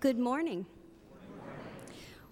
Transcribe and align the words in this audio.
Good 0.00 0.18
morning. 0.18 0.64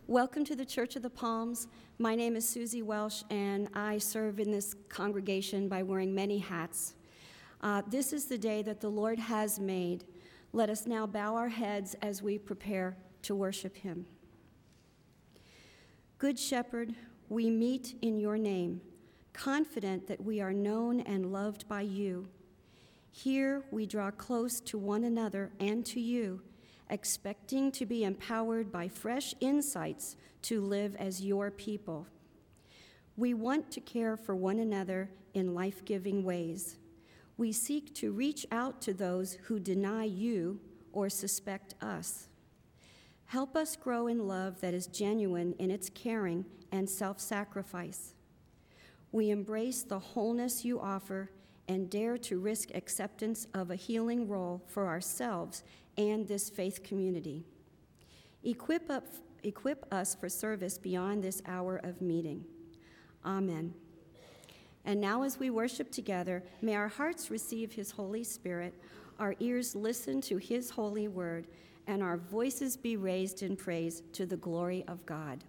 Welcome 0.06 0.42
to 0.46 0.56
the 0.56 0.64
Church 0.64 0.96
of 0.96 1.02
the 1.02 1.10
Palms. 1.10 1.68
My 1.98 2.14
name 2.14 2.34
is 2.34 2.48
Susie 2.48 2.80
Welsh, 2.80 3.24
and 3.28 3.68
I 3.74 3.98
serve 3.98 4.40
in 4.40 4.50
this 4.50 4.74
congregation 4.88 5.68
by 5.68 5.82
wearing 5.82 6.14
many 6.14 6.38
hats. 6.38 6.94
Uh, 7.60 7.82
this 7.86 8.14
is 8.14 8.24
the 8.24 8.38
day 8.38 8.62
that 8.62 8.80
the 8.80 8.88
Lord 8.88 9.18
has 9.18 9.60
made. 9.60 10.06
Let 10.54 10.70
us 10.70 10.86
now 10.86 11.06
bow 11.06 11.34
our 11.34 11.50
heads 11.50 11.94
as 12.00 12.22
we 12.22 12.38
prepare 12.38 12.96
to 13.20 13.34
worship 13.34 13.76
Him. 13.76 14.06
Good 16.16 16.38
Shepherd, 16.38 16.94
we 17.28 17.50
meet 17.50 17.96
in 18.00 18.18
your 18.18 18.38
name, 18.38 18.80
confident 19.34 20.06
that 20.06 20.24
we 20.24 20.40
are 20.40 20.54
known 20.54 21.00
and 21.00 21.34
loved 21.34 21.68
by 21.68 21.82
you. 21.82 22.28
Here 23.10 23.62
we 23.70 23.84
draw 23.84 24.10
close 24.10 24.58
to 24.60 24.78
one 24.78 25.04
another 25.04 25.52
and 25.60 25.84
to 25.84 26.00
you 26.00 26.40
expecting 26.90 27.70
to 27.72 27.86
be 27.86 28.04
empowered 28.04 28.72
by 28.72 28.88
fresh 28.88 29.34
insights 29.40 30.16
to 30.42 30.60
live 30.60 30.96
as 30.96 31.24
your 31.24 31.50
people. 31.50 32.06
We 33.16 33.34
want 33.34 33.70
to 33.72 33.80
care 33.80 34.16
for 34.16 34.34
one 34.34 34.58
another 34.58 35.10
in 35.34 35.54
life 35.54 35.84
giving 35.84 36.24
ways. 36.24 36.78
We 37.36 37.52
seek 37.52 37.94
to 37.96 38.12
reach 38.12 38.46
out 38.50 38.80
to 38.82 38.94
those 38.94 39.38
who 39.44 39.58
deny 39.58 40.04
you 40.04 40.60
or 40.92 41.08
suspect 41.08 41.74
us. 41.80 42.28
Help 43.26 43.56
us 43.56 43.76
grow 43.76 44.06
in 44.06 44.26
love 44.26 44.60
that 44.60 44.74
is 44.74 44.86
genuine 44.86 45.54
in 45.58 45.70
its 45.70 45.90
caring 45.90 46.44
and 46.72 46.88
self 46.88 47.20
sacrifice. 47.20 48.14
We 49.12 49.30
embrace 49.30 49.82
the 49.82 49.98
wholeness 49.98 50.64
you 50.64 50.80
offer 50.80 51.30
and 51.68 51.90
dare 51.90 52.16
to 52.16 52.38
risk 52.38 52.70
acceptance 52.74 53.46
of 53.52 53.70
a 53.70 53.76
healing 53.76 54.28
role 54.28 54.62
for 54.66 54.86
ourselves 54.86 55.62
and 55.98 56.26
this 56.26 56.48
faith 56.48 56.82
community. 56.82 57.44
Equip, 58.44 58.88
up, 58.88 59.04
equip 59.42 59.84
us 59.92 60.14
for 60.14 60.28
service 60.28 60.78
beyond 60.78 61.22
this 61.22 61.42
hour 61.46 61.80
of 61.82 62.00
meeting. 62.00 62.44
Amen. 63.26 63.74
And 64.84 65.00
now, 65.00 65.22
as 65.22 65.38
we 65.38 65.50
worship 65.50 65.90
together, 65.90 66.42
may 66.62 66.76
our 66.76 66.88
hearts 66.88 67.30
receive 67.30 67.72
His 67.72 67.90
Holy 67.90 68.24
Spirit, 68.24 68.72
our 69.18 69.34
ears 69.40 69.74
listen 69.74 70.20
to 70.22 70.38
His 70.38 70.70
holy 70.70 71.08
word, 71.08 71.48
and 71.88 72.02
our 72.02 72.16
voices 72.16 72.76
be 72.76 72.96
raised 72.96 73.42
in 73.42 73.56
praise 73.56 74.02
to 74.12 74.24
the 74.24 74.36
glory 74.36 74.84
of 74.86 75.04
God. 75.04 75.44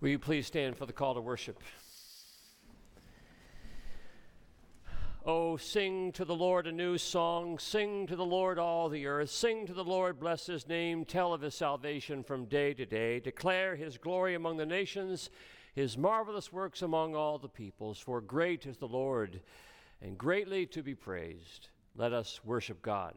Will 0.00 0.08
you 0.08 0.18
please 0.18 0.46
stand 0.46 0.78
for 0.78 0.86
the 0.86 0.94
call 0.94 1.14
to 1.14 1.20
worship? 1.20 1.60
Oh, 5.26 5.58
sing 5.58 6.12
to 6.12 6.24
the 6.24 6.34
Lord 6.34 6.66
a 6.66 6.72
new 6.72 6.96
song. 6.96 7.58
Sing 7.58 8.06
to 8.06 8.16
the 8.16 8.24
Lord 8.24 8.58
all 8.58 8.88
the 8.88 9.06
earth. 9.06 9.28
Sing 9.28 9.66
to 9.66 9.74
the 9.74 9.84
Lord, 9.84 10.18
bless 10.18 10.46
his 10.46 10.66
name. 10.66 11.04
Tell 11.04 11.34
of 11.34 11.42
his 11.42 11.54
salvation 11.54 12.22
from 12.22 12.46
day 12.46 12.72
to 12.72 12.86
day. 12.86 13.20
Declare 13.20 13.76
his 13.76 13.98
glory 13.98 14.34
among 14.34 14.56
the 14.56 14.64
nations, 14.64 15.28
his 15.74 15.98
marvelous 15.98 16.50
works 16.50 16.80
among 16.80 17.14
all 17.14 17.36
the 17.36 17.48
peoples. 17.48 17.98
For 17.98 18.22
great 18.22 18.64
is 18.64 18.78
the 18.78 18.88
Lord, 18.88 19.42
and 20.00 20.16
greatly 20.16 20.64
to 20.68 20.82
be 20.82 20.94
praised. 20.94 21.68
Let 21.94 22.14
us 22.14 22.40
worship 22.42 22.80
God. 22.80 23.14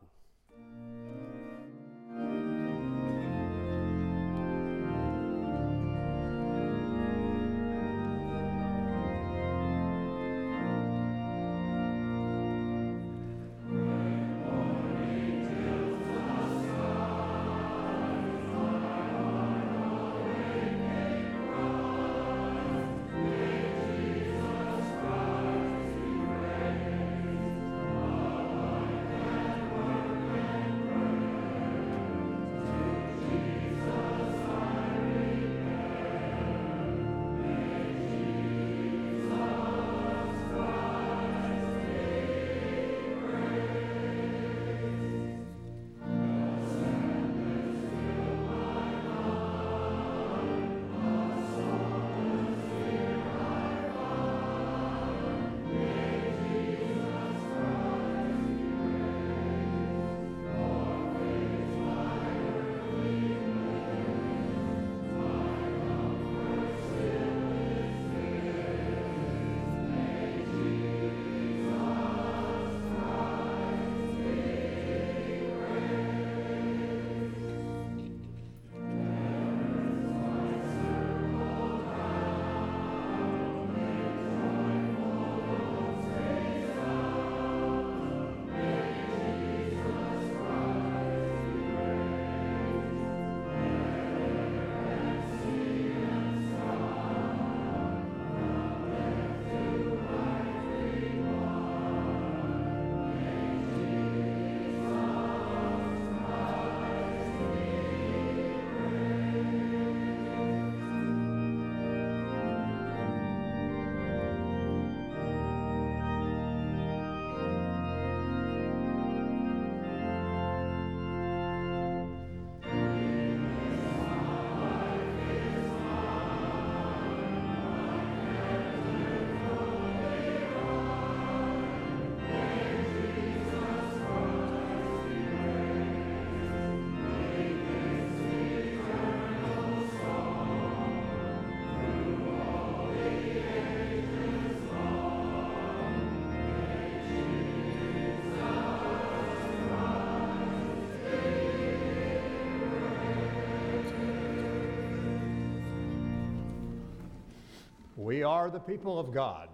Are 158.43 158.49
the 158.49 158.59
people 158.59 158.99
of 158.99 159.13
God, 159.13 159.47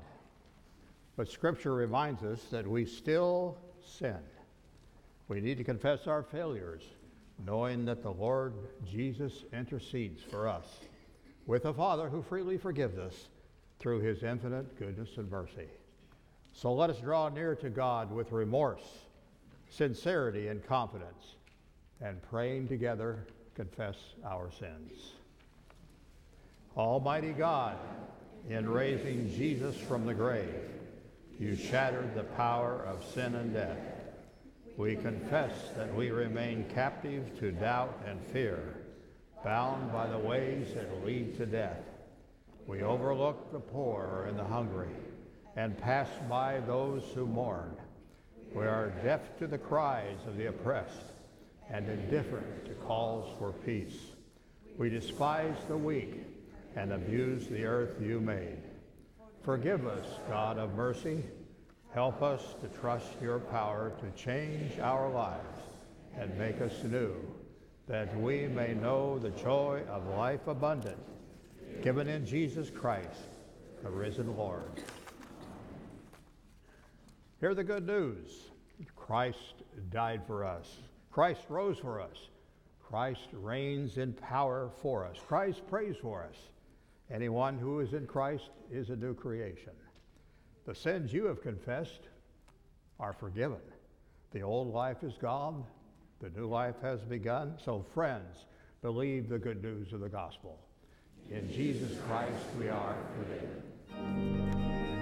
but 1.16 1.30
Scripture 1.30 1.76
reminds 1.76 2.24
us 2.24 2.42
that 2.50 2.66
we 2.66 2.86
still 2.86 3.56
sin. 3.86 4.18
We 5.28 5.42
need 5.42 5.60
to 5.60 5.64
confess 5.64 6.08
our 6.08 6.24
failures, 6.24 6.82
knowing 7.46 7.86
that 7.86 8.02
the 8.02 8.12
Lord 8.12 8.56
Jesus 8.92 9.44
intercedes 9.54 10.24
for 10.24 10.48
us 10.48 10.66
with 11.46 11.66
a 11.66 11.74
Father 11.74 12.10
who 12.10 12.24
freely 12.24 12.58
forgives 12.58 12.98
us 12.98 13.28
through 13.78 14.00
his 14.00 14.24
infinite 14.24 14.76
goodness 14.80 15.18
and 15.18 15.30
mercy. 15.30 15.68
So 16.52 16.74
let 16.74 16.90
us 16.90 16.98
draw 16.98 17.30
near 17.30 17.54
to 17.58 17.70
God 17.70 18.12
with 18.12 18.32
remorse, 18.32 18.82
sincerity, 19.70 20.48
and 20.48 20.66
confidence, 20.66 21.36
and 22.02 22.20
praying 22.32 22.70
together 22.70 23.28
confess 23.54 23.98
our 24.26 24.50
sins. 24.50 25.12
Almighty 26.76 27.34
God, 27.34 27.78
in 28.48 28.70
raising 28.70 29.30
Jesus 29.36 29.76
from 29.76 30.06
the 30.06 30.14
grave, 30.14 30.70
you 31.40 31.56
shattered 31.56 32.16
the 32.16 32.24
power 32.24 32.86
of 32.86 33.04
sin 33.14 33.36
and 33.36 33.54
death. 33.54 33.78
We 34.78 34.96
confess 34.96 35.52
that 35.76 35.94
we 35.94 36.12
remain 36.12 36.66
captive 36.74 37.38
to 37.40 37.52
doubt 37.52 38.02
and 38.08 38.22
fear, 38.28 38.78
bound 39.44 39.92
by 39.92 40.08
the 40.08 40.18
ways 40.18 40.74
that 40.74 41.06
lead 41.06 41.38
to 41.38 41.46
death. 41.46 41.82
We 42.68 42.84
overlook 42.84 43.52
the 43.52 43.60
poor 43.60 44.26
and 44.30 44.38
the 44.38 44.44
hungry 44.44 44.96
and 45.56 45.78
pass 45.78 46.08
by 46.30 46.62
those 46.62 47.04
who 47.14 47.26
mourn. 47.26 47.76
We 48.54 48.64
are 48.66 48.94
deaf 49.04 49.38
to 49.40 49.48
the 49.48 49.58
cries 49.58 50.18
of 50.28 50.38
the 50.38 50.48
oppressed 50.48 51.14
and 51.70 51.88
indifferent 51.88 52.66
to 52.66 52.74
calls 52.86 53.38
for 53.38 53.52
peace. 53.52 53.98
We 54.78 54.90
despise 54.90 55.56
the 55.68 55.78
weak 55.78 56.26
and 56.76 56.94
abuse 56.94 57.48
the 57.48 57.66
earth 57.66 57.96
you 58.02 58.20
made. 58.20 58.58
Forgive 59.44 59.88
us, 59.88 60.06
God 60.28 60.58
of 60.58 60.76
mercy. 60.76 61.24
Help 61.94 62.22
us 62.22 62.56
to 62.62 62.68
trust 62.80 63.08
your 63.22 63.40
power 63.40 63.92
to 64.00 64.22
change 64.22 64.80
our 64.80 65.10
lives 65.10 65.64
and 66.18 66.38
make 66.38 66.62
us 66.62 66.84
new, 66.84 67.16
that 67.88 68.16
we 68.20 68.48
may 68.48 68.74
know 68.74 69.18
the 69.18 69.32
joy 69.32 69.82
of 69.90 70.06
life 70.08 70.48
abundant, 70.48 70.98
given 71.82 72.08
in 72.08 72.26
Jesus 72.26 72.70
Christ, 72.70 73.08
the 73.82 73.90
risen 73.90 74.38
Lord. 74.38 74.84
Hear 77.40 77.56
the 77.56 77.64
good 77.64 77.88
news 77.88 78.50
Christ 78.96 79.64
died 79.92 80.22
for 80.28 80.46
us, 80.46 80.68
Christ 81.12 81.42
rose 81.50 81.80
for 81.80 82.00
us, 82.00 82.28
Christ 82.88 83.28
reigns 83.34 83.98
in 83.98 84.14
power 84.14 84.70
for 84.82 85.06
us, 85.06 85.18
Christ 85.28 85.68
prays 85.68 85.96
for 85.98 86.24
us. 86.24 86.36
Anyone 87.12 87.58
who 87.58 87.80
is 87.80 87.94
in 87.94 88.06
Christ 88.06 88.50
is 88.72 88.90
a 88.90 88.96
new 88.96 89.14
creation. 89.14 89.74
The 90.66 90.76
sins 90.76 91.12
you 91.12 91.26
have 91.26 91.42
confessed 91.42 92.02
are 93.00 93.14
forgiven. 93.14 93.62
The 94.32 94.42
old 94.42 94.72
life 94.74 95.04
is 95.04 95.14
gone, 95.20 95.64
the 96.20 96.30
new 96.30 96.48
life 96.48 96.76
has 96.82 97.02
begun. 97.02 97.56
So, 97.64 97.86
friends, 97.94 98.46
believe 98.82 99.30
the 99.30 99.40
good 99.40 99.64
news 99.64 99.94
of 99.94 100.02
the 100.02 100.10
gospel. 100.10 100.60
In 101.32 101.52
Jesus 101.52 101.98
Christ 102.08 102.46
we 102.60 102.70
are 102.70 102.96
forgiven. 103.18 104.99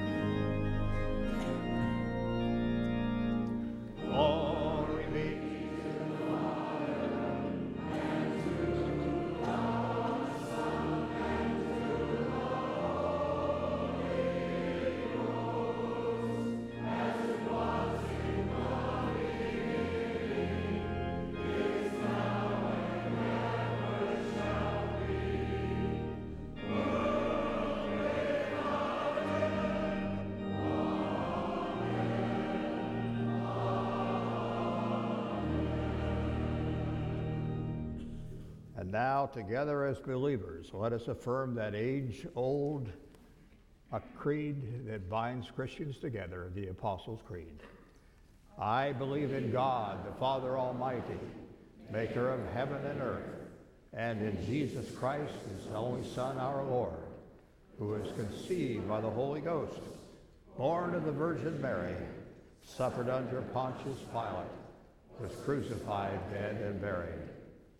Together 39.33 39.85
as 39.85 39.97
believers, 39.99 40.69
let 40.73 40.93
us 40.93 41.07
affirm 41.07 41.55
that 41.55 41.75
age 41.75 42.25
old 42.35 42.89
a 43.91 44.01
creed 44.17 44.87
that 44.87 45.09
binds 45.09 45.49
Christians 45.49 45.97
together, 45.97 46.51
the 46.53 46.67
Apostles' 46.67 47.21
Creed. 47.27 47.61
I 48.59 48.91
believe 48.93 49.33
in 49.33 49.51
God, 49.51 50.05
the 50.05 50.19
Father 50.19 50.57
Almighty, 50.57 51.19
maker 51.91 52.29
of 52.29 52.39
heaven 52.53 52.85
and 52.85 53.01
earth, 53.01 53.47
and 53.93 54.21
in 54.21 54.45
Jesus 54.45 54.89
Christ, 54.91 55.33
his 55.55 55.73
only 55.73 56.07
Son, 56.09 56.37
our 56.37 56.63
Lord, 56.63 56.99
who 57.79 57.87
was 57.89 58.11
conceived 58.17 58.87
by 58.87 59.01
the 59.01 59.09
Holy 59.09 59.41
Ghost, 59.41 59.79
born 60.57 60.95
of 60.95 61.05
the 61.05 61.11
Virgin 61.11 61.61
Mary, 61.61 61.95
suffered 62.63 63.09
under 63.09 63.41
Pontius 63.53 63.99
Pilate, 64.11 64.51
was 65.19 65.31
crucified, 65.45 66.19
dead, 66.31 66.55
and 66.55 66.81
buried. 66.81 67.29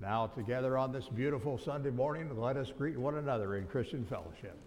Now, 0.00 0.26
together 0.26 0.76
on 0.76 0.92
this 0.92 1.06
beautiful 1.08 1.58
Sunday 1.58 1.90
morning, 1.90 2.28
let 2.38 2.56
us 2.56 2.72
greet 2.76 2.98
one 2.98 3.16
another 3.16 3.56
in 3.56 3.66
Christian 3.66 4.04
fellowship. 4.04 4.58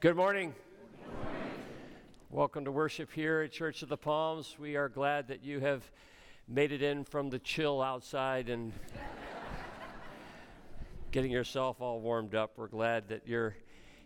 Good 0.00 0.16
morning. 0.16 0.54
Welcome 2.30 2.64
to 2.64 2.72
worship 2.72 3.12
here 3.12 3.42
at 3.42 3.52
Church 3.52 3.82
of 3.82 3.90
the 3.90 3.98
Palms. 3.98 4.56
We 4.58 4.76
are 4.76 4.88
glad 4.88 5.28
that 5.28 5.44
you 5.44 5.60
have 5.60 5.82
made 6.48 6.72
it 6.72 6.80
in 6.80 7.04
from 7.04 7.28
the 7.28 7.38
chill 7.38 7.82
outside 7.82 8.48
and 8.48 8.72
getting 11.10 11.30
yourself 11.30 11.82
all 11.82 12.00
warmed 12.00 12.34
up. 12.34 12.52
We're 12.56 12.68
glad 12.68 13.08
that 13.08 13.28
you're 13.28 13.54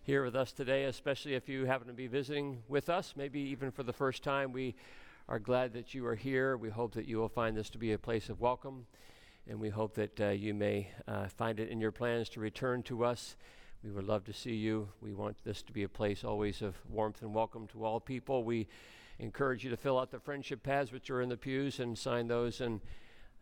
here 0.02 0.24
with 0.24 0.34
us 0.34 0.50
today, 0.50 0.86
especially 0.86 1.34
if 1.34 1.48
you 1.48 1.64
happen 1.64 1.86
to 1.86 1.92
be 1.92 2.08
visiting 2.08 2.64
with 2.66 2.90
us, 2.90 3.14
maybe 3.16 3.38
even 3.38 3.70
for 3.70 3.84
the 3.84 3.92
first 3.92 4.24
time. 4.24 4.50
We 4.50 4.74
are 5.28 5.38
glad 5.38 5.74
that 5.74 5.94
you 5.94 6.04
are 6.06 6.16
here. 6.16 6.56
We 6.56 6.70
hope 6.70 6.94
that 6.94 7.06
you 7.06 7.18
will 7.18 7.28
find 7.28 7.56
this 7.56 7.70
to 7.70 7.78
be 7.78 7.92
a 7.92 7.98
place 7.98 8.28
of 8.30 8.40
welcome, 8.40 8.84
and 9.48 9.60
we 9.60 9.68
hope 9.68 9.94
that 9.94 10.20
uh, 10.20 10.30
you 10.30 10.54
may 10.54 10.88
uh, 11.06 11.28
find 11.28 11.60
it 11.60 11.68
in 11.68 11.80
your 11.80 11.92
plans 11.92 12.30
to 12.30 12.40
return 12.40 12.82
to 12.82 13.04
us 13.04 13.36
we 13.84 13.90
would 13.90 14.08
love 14.08 14.24
to 14.24 14.32
see 14.32 14.54
you. 14.54 14.88
We 15.02 15.12
want 15.12 15.36
this 15.44 15.60
to 15.62 15.72
be 15.72 15.82
a 15.82 15.88
place 15.88 16.24
always 16.24 16.62
of 16.62 16.74
warmth 16.88 17.20
and 17.20 17.34
welcome 17.34 17.66
to 17.68 17.84
all 17.84 18.00
people. 18.00 18.42
We 18.42 18.66
encourage 19.18 19.62
you 19.62 19.68
to 19.70 19.76
fill 19.76 19.98
out 19.98 20.10
the 20.10 20.18
friendship 20.18 20.62
pads 20.62 20.90
which 20.90 21.10
are 21.10 21.20
in 21.20 21.28
the 21.28 21.36
pews 21.36 21.80
and 21.80 21.98
sign 21.98 22.26
those 22.26 22.62
and 22.62 22.80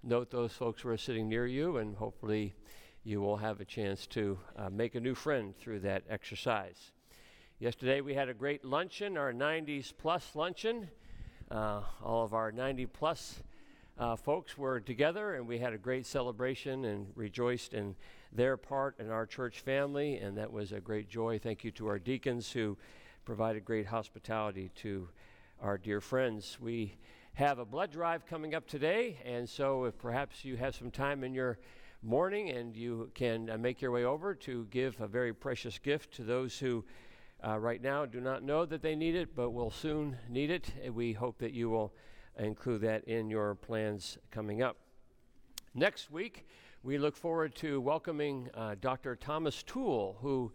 note 0.03 0.33
those 0.33 0.53
folks 0.53 0.83
who 0.83 0.89
are 0.89 0.97
sitting 0.97 1.29
near 1.29 1.47
you, 1.47 1.77
and 1.77 1.95
hopefully 1.95 2.55
you 3.05 3.21
will 3.21 3.37
have 3.37 3.61
a 3.61 3.65
chance 3.65 4.05
to 4.09 4.37
uh, 4.57 4.69
make 4.69 4.97
a 4.97 5.01
new 5.01 5.15
friend 5.15 5.57
through 5.57 5.79
that 5.81 6.03
exercise. 6.11 6.91
Yesterday 7.61 8.01
we 8.01 8.15
had 8.15 8.29
a 8.29 8.35
great 8.35 8.65
luncheon, 8.65 9.17
our 9.17 9.33
90s 9.33 9.93
plus 9.97 10.35
luncheon. 10.35 10.89
Uh, 11.53 11.83
all 12.03 12.25
of 12.25 12.35
our 12.35 12.51
90 12.51 12.87
plus 12.87 13.45
uh, 13.97 14.17
folks 14.17 14.59
were 14.59 14.81
together, 14.81 15.35
and 15.35 15.47
we 15.47 15.59
had 15.59 15.73
a 15.73 15.79
great 15.79 16.05
celebration 16.05 16.85
and 16.85 17.07
rejoiced 17.15 17.75
in 17.75 17.95
their 18.33 18.57
part 18.57 18.99
in 18.99 19.11
our 19.11 19.27
church 19.27 19.61
family, 19.61 20.17
and 20.17 20.37
that 20.39 20.51
was 20.51 20.73
a 20.73 20.81
great 20.81 21.09
joy. 21.09 21.39
Thank 21.39 21.65
you 21.65 21.71
to 21.73 21.89
our 21.89 21.99
deacons 21.99 22.51
who 22.51 22.79
provided 23.25 23.65
great 23.65 23.87
hospitality 23.87 24.71
to 24.77 25.09
our 25.61 25.77
dear 25.77 26.01
friends. 26.01 26.59
We 26.61 26.97
have 27.35 27.59
a 27.59 27.65
blood 27.65 27.93
drive 27.93 28.27
coming 28.27 28.55
up 28.55 28.67
today, 28.67 29.19
and 29.25 29.49
so 29.49 29.85
if 29.85 29.99
perhaps 29.99 30.45
you 30.45 30.57
have 30.57 30.75
some 30.75 30.91
time 30.91 31.25
in 31.25 31.35
your 31.35 31.59
morning 32.03 32.51
and 32.51 32.77
you 32.77 33.11
can 33.15 33.49
uh, 33.49 33.57
make 33.57 33.81
your 33.81 33.91
way 33.91 34.05
over 34.05 34.35
to 34.35 34.67
give 34.71 35.01
a 35.01 35.07
very 35.07 35.33
precious 35.33 35.79
gift 35.79 36.13
to 36.15 36.25
those 36.25 36.59
who 36.59 36.85
uh, 37.47 37.59
right 37.59 37.83
now 37.83 38.05
do 38.05 38.21
not 38.21 38.43
know 38.43 38.65
that 38.65 38.83
they 38.83 38.97
need 38.97 39.15
it, 39.15 39.35
but 39.37 39.51
will 39.51 39.71
soon 39.71 40.17
need 40.29 40.51
it. 40.51 40.73
We 40.93 41.13
hope 41.13 41.39
that 41.39 41.53
you 41.53 41.71
will 41.71 41.93
include 42.39 42.81
that 42.83 43.05
in 43.05 43.31
your 43.31 43.55
plans 43.55 44.19
coming 44.31 44.63
up. 44.63 44.77
Next 45.75 46.11
week, 46.11 46.47
we 46.85 46.99
look 46.99 47.17
forward 47.17 47.55
to 47.55 47.81
welcoming 47.81 48.51
uh, 48.55 48.75
Dr. 48.81 49.15
Thomas 49.15 49.63
Toole, 49.63 50.17
who 50.21 50.51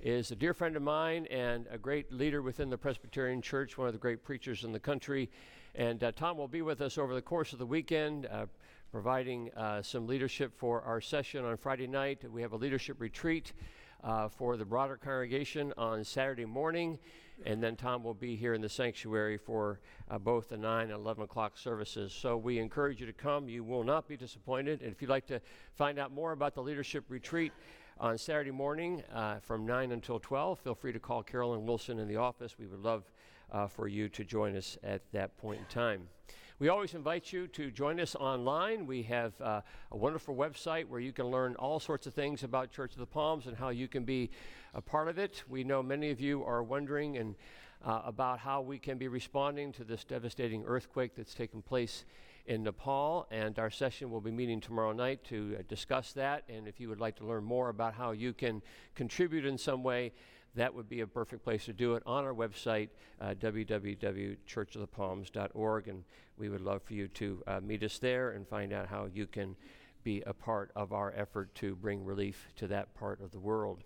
is 0.00 0.30
a 0.30 0.34
dear 0.34 0.54
friend 0.54 0.74
of 0.74 0.80
mine 0.80 1.26
and 1.30 1.66
a 1.70 1.76
great 1.76 2.10
leader 2.10 2.40
within 2.40 2.70
the 2.70 2.78
Presbyterian 2.78 3.42
Church, 3.42 3.76
one 3.76 3.86
of 3.86 3.92
the 3.92 3.98
great 3.98 4.24
preachers 4.24 4.64
in 4.64 4.72
the 4.72 4.80
country. 4.80 5.28
And 5.74 6.02
uh, 6.02 6.12
Tom 6.12 6.38
will 6.38 6.48
be 6.48 6.62
with 6.62 6.80
us 6.80 6.96
over 6.96 7.14
the 7.14 7.20
course 7.20 7.52
of 7.52 7.58
the 7.58 7.66
weekend, 7.66 8.24
uh, 8.24 8.46
providing 8.90 9.50
uh, 9.52 9.82
some 9.82 10.06
leadership 10.06 10.56
for 10.56 10.80
our 10.80 11.02
session 11.02 11.44
on 11.44 11.58
Friday 11.58 11.86
night. 11.86 12.24
We 12.30 12.40
have 12.40 12.52
a 12.52 12.56
leadership 12.56 12.98
retreat 12.98 13.52
uh, 14.02 14.28
for 14.28 14.56
the 14.56 14.64
broader 14.64 14.96
congregation 14.96 15.74
on 15.76 16.04
Saturday 16.04 16.46
morning. 16.46 16.98
And 17.44 17.62
then 17.62 17.76
Tom 17.76 18.02
will 18.02 18.14
be 18.14 18.34
here 18.34 18.54
in 18.54 18.60
the 18.60 18.68
sanctuary 18.68 19.36
for 19.36 19.80
uh, 20.10 20.18
both 20.18 20.48
the 20.48 20.56
9 20.56 20.84
and 20.84 20.92
11 20.92 21.24
o'clock 21.24 21.58
services. 21.58 22.12
So 22.12 22.36
we 22.36 22.58
encourage 22.58 23.00
you 23.00 23.06
to 23.06 23.12
come. 23.12 23.48
You 23.48 23.62
will 23.62 23.84
not 23.84 24.08
be 24.08 24.16
disappointed. 24.16 24.80
And 24.80 24.90
if 24.92 25.02
you'd 25.02 25.10
like 25.10 25.26
to 25.26 25.40
find 25.74 25.98
out 25.98 26.12
more 26.12 26.32
about 26.32 26.54
the 26.54 26.62
leadership 26.62 27.04
retreat 27.08 27.52
on 27.98 28.16
Saturday 28.18 28.50
morning 28.50 29.02
uh, 29.12 29.38
from 29.40 29.66
9 29.66 29.92
until 29.92 30.18
12, 30.18 30.58
feel 30.60 30.74
free 30.74 30.92
to 30.92 31.00
call 31.00 31.22
Carolyn 31.22 31.66
Wilson 31.66 31.98
in 31.98 32.08
the 32.08 32.16
office. 32.16 32.56
We 32.58 32.66
would 32.66 32.82
love 32.82 33.04
uh, 33.52 33.66
for 33.66 33.88
you 33.88 34.08
to 34.08 34.24
join 34.24 34.56
us 34.56 34.78
at 34.82 35.02
that 35.12 35.36
point 35.36 35.60
in 35.60 35.66
time. 35.66 36.08
We 36.58 36.70
always 36.70 36.94
invite 36.94 37.34
you 37.34 37.48
to 37.48 37.70
join 37.70 38.00
us 38.00 38.14
online. 38.14 38.86
We 38.86 39.02
have 39.02 39.38
uh, 39.42 39.60
a 39.92 39.96
wonderful 39.96 40.34
website 40.34 40.88
where 40.88 41.00
you 41.00 41.12
can 41.12 41.26
learn 41.26 41.54
all 41.56 41.78
sorts 41.78 42.06
of 42.06 42.14
things 42.14 42.44
about 42.44 42.72
Church 42.72 42.92
of 42.92 42.98
the 42.98 43.04
Palms 43.04 43.44
and 43.44 43.54
how 43.54 43.68
you 43.68 43.88
can 43.88 44.04
be 44.04 44.30
a 44.72 44.80
part 44.80 45.08
of 45.08 45.18
it. 45.18 45.44
We 45.50 45.64
know 45.64 45.82
many 45.82 46.10
of 46.10 46.18
you 46.18 46.42
are 46.44 46.62
wondering 46.62 47.18
and 47.18 47.34
uh, 47.84 48.00
about 48.06 48.38
how 48.38 48.62
we 48.62 48.78
can 48.78 48.96
be 48.96 49.06
responding 49.06 49.70
to 49.72 49.84
this 49.84 50.02
devastating 50.02 50.64
earthquake 50.64 51.14
that's 51.14 51.34
taken 51.34 51.60
place 51.60 52.06
in 52.46 52.62
Nepal, 52.62 53.26
and 53.30 53.58
our 53.58 53.70
session 53.70 54.10
will 54.10 54.22
be 54.22 54.30
meeting 54.30 54.62
tomorrow 54.62 54.92
night 54.92 55.22
to 55.24 55.56
uh, 55.58 55.62
discuss 55.68 56.14
that. 56.14 56.44
And 56.48 56.66
if 56.66 56.80
you 56.80 56.88
would 56.88 57.00
like 57.00 57.16
to 57.16 57.26
learn 57.26 57.44
more 57.44 57.68
about 57.68 57.92
how 57.92 58.12
you 58.12 58.32
can 58.32 58.62
contribute 58.94 59.44
in 59.44 59.58
some 59.58 59.82
way, 59.82 60.12
that 60.56 60.74
would 60.74 60.88
be 60.88 61.00
a 61.00 61.06
perfect 61.06 61.44
place 61.44 61.66
to 61.66 61.72
do 61.72 61.94
it 61.94 62.02
on 62.04 62.24
our 62.24 62.34
website, 62.34 62.88
uh, 63.20 63.34
www.churchofthepalms.org. 63.34 65.88
And 65.88 66.02
we 66.36 66.48
would 66.48 66.62
love 66.62 66.82
for 66.82 66.94
you 66.94 67.06
to 67.08 67.42
uh, 67.46 67.60
meet 67.60 67.82
us 67.82 67.98
there 67.98 68.30
and 68.30 68.48
find 68.48 68.72
out 68.72 68.86
how 68.88 69.08
you 69.12 69.26
can 69.26 69.54
be 70.02 70.22
a 70.26 70.32
part 70.32 70.70
of 70.74 70.92
our 70.92 71.12
effort 71.16 71.54
to 71.56 71.76
bring 71.76 72.02
relief 72.04 72.48
to 72.56 72.66
that 72.68 72.94
part 72.94 73.20
of 73.20 73.32
the 73.32 73.38
world. 73.38 73.84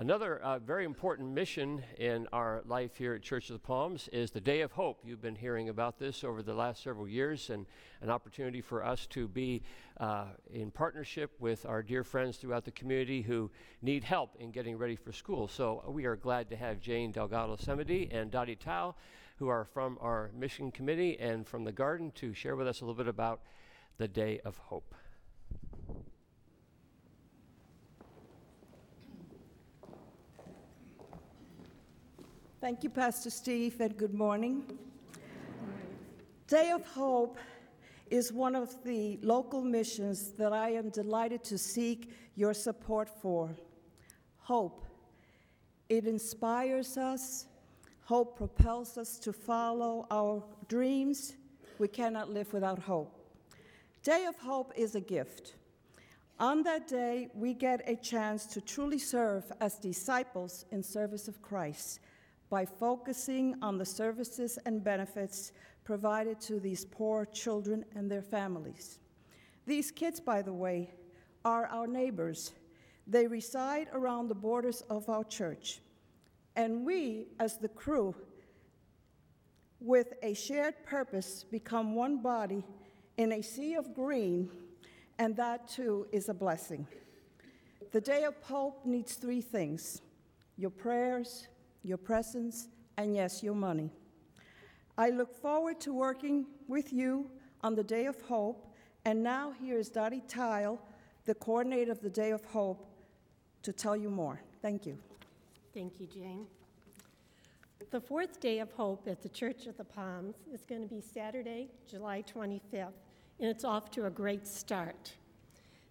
Another 0.00 0.38
uh, 0.38 0.60
very 0.60 0.84
important 0.84 1.28
mission 1.30 1.82
in 1.98 2.28
our 2.32 2.62
life 2.66 2.96
here 2.96 3.14
at 3.14 3.22
Church 3.22 3.50
of 3.50 3.54
the 3.54 3.58
Palms 3.66 4.08
is 4.12 4.30
the 4.30 4.40
Day 4.40 4.60
of 4.60 4.70
Hope. 4.70 5.00
You've 5.04 5.20
been 5.20 5.34
hearing 5.34 5.70
about 5.70 5.98
this 5.98 6.22
over 6.22 6.40
the 6.40 6.54
last 6.54 6.84
several 6.84 7.08
years, 7.08 7.50
and 7.50 7.66
an 8.00 8.08
opportunity 8.08 8.60
for 8.60 8.84
us 8.84 9.08
to 9.08 9.26
be 9.26 9.60
uh, 9.98 10.26
in 10.52 10.70
partnership 10.70 11.32
with 11.40 11.66
our 11.66 11.82
dear 11.82 12.04
friends 12.04 12.36
throughout 12.36 12.64
the 12.64 12.70
community 12.70 13.22
who 13.22 13.50
need 13.82 14.04
help 14.04 14.36
in 14.38 14.52
getting 14.52 14.78
ready 14.78 14.94
for 14.94 15.10
school. 15.10 15.48
So 15.48 15.82
we 15.88 16.04
are 16.04 16.14
glad 16.14 16.48
to 16.50 16.56
have 16.56 16.78
Jane 16.78 17.10
Delgado 17.10 17.56
Semedy 17.56 18.08
and 18.12 18.30
Dottie 18.30 18.54
Tao, 18.54 18.94
who 19.40 19.48
are 19.48 19.64
from 19.64 19.98
our 20.00 20.30
mission 20.32 20.70
committee 20.70 21.18
and 21.18 21.44
from 21.44 21.64
the 21.64 21.72
garden, 21.72 22.12
to 22.12 22.32
share 22.32 22.54
with 22.54 22.68
us 22.68 22.82
a 22.82 22.84
little 22.84 22.94
bit 22.94 23.08
about 23.08 23.40
the 23.96 24.06
Day 24.06 24.38
of 24.44 24.58
Hope. 24.58 24.94
Thank 32.60 32.82
you, 32.82 32.90
Pastor 32.90 33.30
Steve, 33.30 33.80
and 33.80 33.96
good 33.96 34.12
morning. 34.12 34.64
Day 36.48 36.72
of 36.72 36.84
Hope 36.88 37.38
is 38.10 38.32
one 38.32 38.56
of 38.56 38.82
the 38.82 39.20
local 39.22 39.62
missions 39.62 40.32
that 40.32 40.52
I 40.52 40.70
am 40.70 40.90
delighted 40.90 41.44
to 41.44 41.56
seek 41.56 42.10
your 42.34 42.52
support 42.52 43.08
for. 43.08 43.54
Hope. 44.38 44.84
It 45.88 46.08
inspires 46.08 46.96
us. 46.96 47.46
Hope 48.06 48.36
propels 48.36 48.98
us 48.98 49.20
to 49.20 49.32
follow 49.32 50.08
our 50.10 50.42
dreams. 50.66 51.36
We 51.78 51.86
cannot 51.86 52.28
live 52.28 52.52
without 52.52 52.80
hope. 52.80 53.14
Day 54.02 54.24
of 54.24 54.36
Hope 54.36 54.72
is 54.74 54.96
a 54.96 55.00
gift. 55.00 55.54
On 56.40 56.64
that 56.64 56.88
day, 56.88 57.28
we 57.34 57.54
get 57.54 57.88
a 57.88 57.94
chance 57.94 58.46
to 58.46 58.60
truly 58.60 58.98
serve 58.98 59.44
as 59.60 59.76
disciples 59.76 60.64
in 60.72 60.82
service 60.82 61.28
of 61.28 61.40
Christ 61.40 62.00
by 62.50 62.64
focusing 62.64 63.56
on 63.62 63.78
the 63.78 63.84
services 63.84 64.58
and 64.64 64.82
benefits 64.82 65.52
provided 65.84 66.40
to 66.40 66.60
these 66.60 66.84
poor 66.84 67.26
children 67.26 67.84
and 67.94 68.10
their 68.10 68.22
families. 68.22 68.98
These 69.66 69.90
kids, 69.90 70.20
by 70.20 70.42
the 70.42 70.52
way, 70.52 70.90
are 71.44 71.66
our 71.66 71.86
neighbors. 71.86 72.52
They 73.06 73.26
reside 73.26 73.88
around 73.92 74.28
the 74.28 74.34
borders 74.34 74.82
of 74.90 75.08
our 75.08 75.24
church. 75.24 75.80
And 76.56 76.84
we, 76.84 77.26
as 77.38 77.58
the 77.58 77.68
crew, 77.68 78.14
with 79.80 80.14
a 80.22 80.34
shared 80.34 80.74
purpose, 80.84 81.44
become 81.50 81.94
one 81.94 82.20
body 82.20 82.64
in 83.16 83.32
a 83.32 83.42
sea 83.42 83.74
of 83.74 83.94
green, 83.94 84.50
and 85.18 85.36
that 85.36 85.68
too 85.68 86.06
is 86.12 86.28
a 86.28 86.34
blessing. 86.34 86.86
The 87.92 88.00
Day 88.00 88.24
of 88.24 88.34
Hope 88.42 88.84
needs 88.84 89.14
three 89.14 89.40
things 89.40 90.02
your 90.56 90.70
prayers, 90.70 91.46
your 91.88 91.98
presence, 91.98 92.68
and 92.98 93.16
yes, 93.16 93.42
your 93.42 93.54
money. 93.54 93.90
I 94.98 95.08
look 95.10 95.34
forward 95.34 95.80
to 95.80 95.94
working 95.94 96.46
with 96.68 96.92
you 96.92 97.30
on 97.62 97.74
the 97.74 97.82
Day 97.82 98.04
of 98.06 98.20
Hope, 98.22 98.74
and 99.06 99.22
now 99.22 99.52
here 99.52 99.78
is 99.78 99.88
Dottie 99.88 100.22
Tile, 100.28 100.78
the 101.24 101.34
coordinator 101.34 101.90
of 101.90 102.00
the 102.00 102.10
Day 102.10 102.30
of 102.30 102.44
Hope, 102.44 102.86
to 103.62 103.72
tell 103.72 103.96
you 103.96 104.10
more. 104.10 104.40
Thank 104.60 104.84
you. 104.84 104.98
Thank 105.72 105.98
you, 105.98 106.06
Jane. 106.06 106.46
The 107.90 108.00
fourth 108.00 108.38
day 108.38 108.58
of 108.58 108.70
hope 108.72 109.08
at 109.08 109.22
the 109.22 109.28
Church 109.30 109.66
of 109.66 109.78
the 109.78 109.84
Palms 109.84 110.34
is 110.52 110.66
going 110.66 110.82
to 110.82 110.88
be 110.88 111.00
Saturday, 111.00 111.68
July 111.88 112.22
25th, 112.22 112.92
and 113.40 113.48
it's 113.48 113.64
off 113.64 113.90
to 113.92 114.06
a 114.06 114.10
great 114.10 114.46
start. 114.46 115.12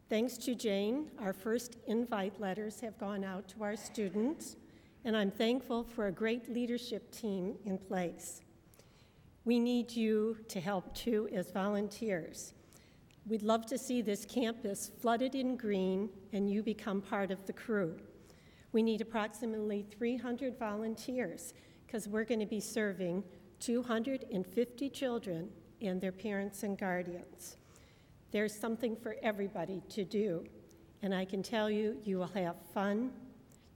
Thanks 0.09 0.37
to 0.37 0.53
Jane, 0.53 1.09
our 1.19 1.33
first 1.33 1.77
invite 1.87 2.39
letters 2.39 2.81
have 2.81 2.99
gone 2.99 3.23
out 3.23 3.47
to 3.49 3.63
our 3.63 3.75
students 3.75 4.57
and 5.05 5.15
I'm 5.15 5.31
thankful 5.31 5.83
for 5.83 6.07
a 6.07 6.11
great 6.11 6.49
leadership 6.49 7.11
team 7.11 7.55
in 7.65 7.77
place. 7.77 8.41
We 9.45 9.59
need 9.59 9.91
you 9.91 10.37
to 10.49 10.59
help 10.59 10.93
too 10.93 11.29
as 11.33 11.51
volunteers. 11.51 12.53
We'd 13.27 13.43
love 13.43 13.65
to 13.67 13.77
see 13.77 14.01
this 14.01 14.25
campus 14.25 14.91
flooded 15.01 15.35
in 15.35 15.57
green 15.57 16.09
and 16.33 16.49
you 16.49 16.63
become 16.63 17.01
part 17.01 17.31
of 17.31 17.45
the 17.45 17.53
crew. 17.53 17.97
We 18.71 18.83
need 18.83 19.01
approximately 19.01 19.85
300 19.97 20.57
volunteers 20.57 21.53
because 21.85 22.07
we're 22.07 22.25
going 22.25 22.39
to 22.41 22.45
be 22.45 22.59
serving 22.59 23.23
250 23.59 24.89
children 24.89 25.49
and 25.81 26.01
their 26.01 26.11
parents 26.11 26.63
and 26.63 26.77
guardians. 26.77 27.57
There's 28.31 28.53
something 28.53 28.95
for 28.95 29.15
everybody 29.23 29.81
to 29.89 30.03
do, 30.03 30.45
and 31.01 31.15
I 31.15 31.23
can 31.23 31.41
tell 31.41 31.69
you, 31.69 31.97
you 32.03 32.17
will 32.17 32.27
have 32.27 32.55
fun 32.73 33.11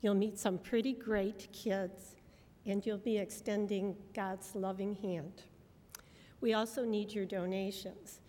You'll 0.01 0.15
meet 0.15 0.39
some 0.39 0.57
pretty 0.57 0.93
great 0.93 1.47
kids, 1.53 2.15
and 2.65 2.83
you'll 2.83 2.97
be 2.97 3.17
extending 3.17 3.95
God's 4.15 4.55
loving 4.55 4.95
hand. 4.95 5.43
We 6.41 6.53
also 6.53 6.83
need 6.83 7.11
your 7.13 7.25
donations. 7.25 8.19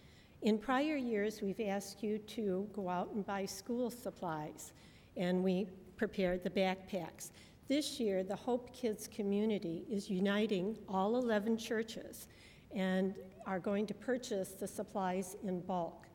In 0.42 0.58
prior 0.58 0.96
years, 0.96 1.40
we've 1.40 1.60
asked 1.60 2.02
you 2.02 2.18
to 2.18 2.68
go 2.74 2.90
out 2.90 3.12
and 3.14 3.24
buy 3.24 3.46
school 3.46 3.90
supplies, 3.90 4.74
and 5.16 5.42
we 5.42 5.66
prepared 5.96 6.44
the 6.44 6.50
backpacks. 6.50 7.30
This 7.68 7.98
year, 7.98 8.22
the 8.22 8.36
Hope 8.36 8.74
Kids 8.74 9.08
community 9.08 9.86
is 9.90 10.10
uniting 10.10 10.76
all 10.90 11.16
11 11.16 11.56
churches 11.56 12.28
and 12.74 13.14
are 13.46 13.58
going 13.58 13.86
to 13.86 13.94
purchase 13.94 14.50
the 14.50 14.66
supplies 14.66 15.36
in 15.42 15.60
bulk. 15.60 16.06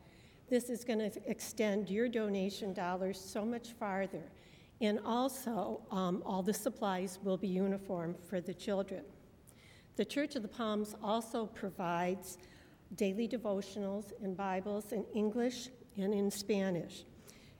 This 0.48 0.70
is 0.70 0.84
going 0.84 0.98
to 0.98 1.10
extend 1.28 1.90
your 1.90 2.08
donation 2.08 2.72
dollars 2.72 3.20
so 3.20 3.44
much 3.44 3.70
farther 3.72 4.22
and 4.80 5.00
also, 5.04 5.80
um, 5.90 6.22
all 6.24 6.42
the 6.42 6.54
supplies 6.54 7.18
will 7.22 7.36
be 7.36 7.48
uniform 7.48 8.14
for 8.28 8.40
the 8.40 8.54
children. 8.54 9.02
The 9.96 10.04
Church 10.04 10.36
of 10.36 10.42
the 10.42 10.48
Palms 10.48 10.94
also 11.02 11.46
provides 11.46 12.38
daily 12.94 13.26
devotionals 13.26 14.12
and 14.22 14.36
Bibles 14.36 14.92
in 14.92 15.04
English 15.14 15.68
and 15.96 16.14
in 16.14 16.30
Spanish. 16.30 17.04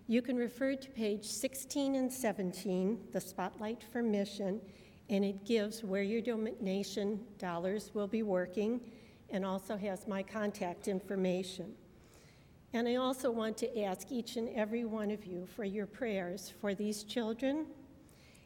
You 0.07 0.23
can 0.23 0.37
refer 0.37 0.75
to 0.75 0.91
page 0.91 1.25
16 1.25 1.97
and 1.97 2.11
17, 2.11 3.09
the 3.13 3.21
Spotlight 3.21 3.83
for 3.83 4.03
Mission, 4.03 4.61
and 5.11 5.25
it 5.25 5.45
gives 5.45 5.83
where 5.83 6.03
your 6.03 6.23
donation 6.23 7.21
dollars 7.39 7.91
will 7.93 8.07
be 8.07 8.23
working 8.23 8.81
and 9.31 9.45
also 9.45 9.77
has 9.77 10.07
my 10.07 10.23
contact 10.23 10.89
information. 10.89 11.75
And 12.75 12.87
I 12.87 12.97
also 12.97 13.31
want 13.31 13.57
to 13.59 13.81
ask 13.83 14.13
each 14.13 14.37
and 14.37 14.49
every 14.51 14.85
one 14.85 15.11
of 15.11 15.25
you 15.25 15.47
for 15.47 15.65
your 15.65 15.87
prayers 15.87 16.53
for 16.61 16.75
these 16.75 17.03
children 17.03 17.67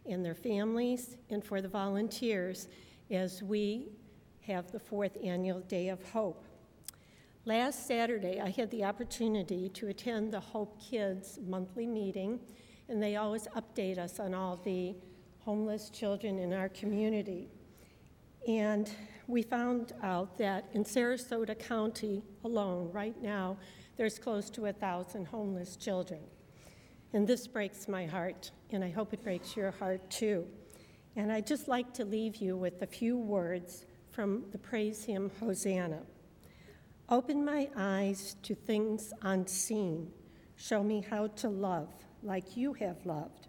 and 0.08 0.24
their 0.24 0.34
families 0.34 1.16
and 1.30 1.44
for 1.44 1.60
the 1.60 1.68
volunteers 1.68 2.68
as 3.10 3.42
we 3.42 3.88
have 4.42 4.70
the 4.70 4.78
fourth 4.78 5.16
annual 5.22 5.60
Day 5.60 5.88
of 5.88 6.02
Hope. 6.10 6.44
Last 7.44 7.88
Saturday, 7.88 8.40
I 8.40 8.50
had 8.50 8.70
the 8.70 8.84
opportunity 8.84 9.68
to 9.70 9.88
attend 9.88 10.32
the 10.32 10.40
Hope 10.40 10.80
Kids 10.80 11.40
monthly 11.44 11.88
meeting, 11.88 12.38
and 12.88 13.02
they 13.02 13.16
always 13.16 13.48
update 13.56 13.98
us 13.98 14.20
on 14.20 14.34
all 14.34 14.60
the 14.64 14.94
homeless 15.40 15.90
children 15.90 16.38
in 16.38 16.52
our 16.52 16.68
community. 16.68 17.48
And 18.46 18.88
we 19.26 19.42
found 19.42 19.92
out 20.02 20.38
that 20.38 20.66
in 20.72 20.84
Sarasota 20.84 21.58
County 21.58 22.22
alone, 22.44 22.90
right 22.92 23.20
now, 23.20 23.56
there's 23.96 24.18
close 24.18 24.50
to 24.50 24.66
a 24.66 24.72
thousand 24.72 25.26
homeless 25.26 25.76
children. 25.76 26.20
And 27.12 27.26
this 27.26 27.46
breaks 27.46 27.88
my 27.88 28.06
heart, 28.06 28.50
and 28.70 28.82
I 28.82 28.90
hope 28.90 29.12
it 29.12 29.22
breaks 29.22 29.56
your 29.56 29.70
heart 29.70 30.10
too. 30.10 30.46
And 31.14 31.30
I'd 31.30 31.46
just 31.46 31.68
like 31.68 31.92
to 31.94 32.04
leave 32.04 32.36
you 32.36 32.56
with 32.56 32.80
a 32.80 32.86
few 32.86 33.18
words 33.18 33.84
from 34.10 34.44
the 34.50 34.58
praise 34.58 35.04
hymn 35.04 35.30
Hosanna. 35.40 36.00
Open 37.08 37.44
my 37.44 37.68
eyes 37.76 38.36
to 38.42 38.54
things 38.54 39.12
unseen. 39.22 40.10
Show 40.56 40.82
me 40.82 41.04
how 41.08 41.26
to 41.26 41.48
love 41.48 41.90
like 42.22 42.56
you 42.56 42.72
have 42.74 43.04
loved. 43.04 43.48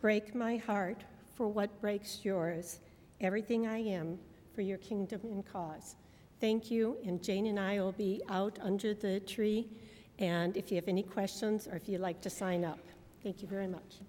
Break 0.00 0.34
my 0.34 0.56
heart 0.56 1.04
for 1.34 1.48
what 1.48 1.80
breaks 1.80 2.24
yours. 2.24 2.80
Everything 3.20 3.66
I 3.66 3.78
am 3.78 4.18
for 4.54 4.62
your 4.62 4.78
kingdom 4.78 5.20
and 5.24 5.44
cause. 5.44 5.96
Thank 6.44 6.70
you, 6.70 6.98
and 7.06 7.22
Jane 7.22 7.46
and 7.46 7.58
I 7.58 7.80
will 7.80 7.92
be 7.92 8.20
out 8.28 8.58
under 8.60 8.92
the 8.92 9.18
tree. 9.20 9.66
And 10.18 10.54
if 10.58 10.70
you 10.70 10.76
have 10.76 10.88
any 10.88 11.02
questions 11.02 11.66
or 11.66 11.76
if 11.76 11.88
you'd 11.88 12.02
like 12.02 12.20
to 12.20 12.28
sign 12.28 12.66
up, 12.66 12.80
thank 13.22 13.40
you 13.40 13.48
very 13.48 13.66
much. 13.66 14.02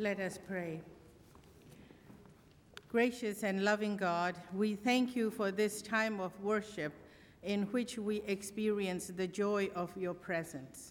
Let 0.00 0.18
us 0.18 0.38
pray. 0.48 0.80
Gracious 2.88 3.42
and 3.44 3.62
loving 3.62 3.98
God, 3.98 4.34
we 4.54 4.74
thank 4.74 5.14
you 5.14 5.30
for 5.30 5.50
this 5.50 5.82
time 5.82 6.20
of 6.20 6.32
worship 6.40 6.94
in 7.42 7.64
which 7.64 7.98
we 7.98 8.22
experience 8.22 9.08
the 9.08 9.26
joy 9.26 9.68
of 9.74 9.94
your 9.98 10.14
presence. 10.14 10.90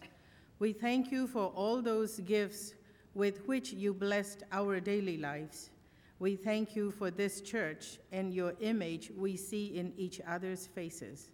We 0.59 0.73
thank 0.73 1.11
you 1.11 1.25
for 1.25 1.47
all 1.55 1.81
those 1.81 2.19
gifts 2.19 2.75
with 3.15 3.47
which 3.47 3.73
you 3.73 3.95
blessed 3.95 4.43
our 4.51 4.79
daily 4.79 5.17
lives. 5.17 5.71
We 6.19 6.35
thank 6.35 6.75
you 6.75 6.91
for 6.91 7.09
this 7.09 7.41
church 7.41 7.97
and 8.11 8.31
your 8.31 8.53
image 8.59 9.11
we 9.17 9.37
see 9.37 9.75
in 9.75 9.91
each 9.97 10.21
other's 10.27 10.67
faces. 10.67 11.31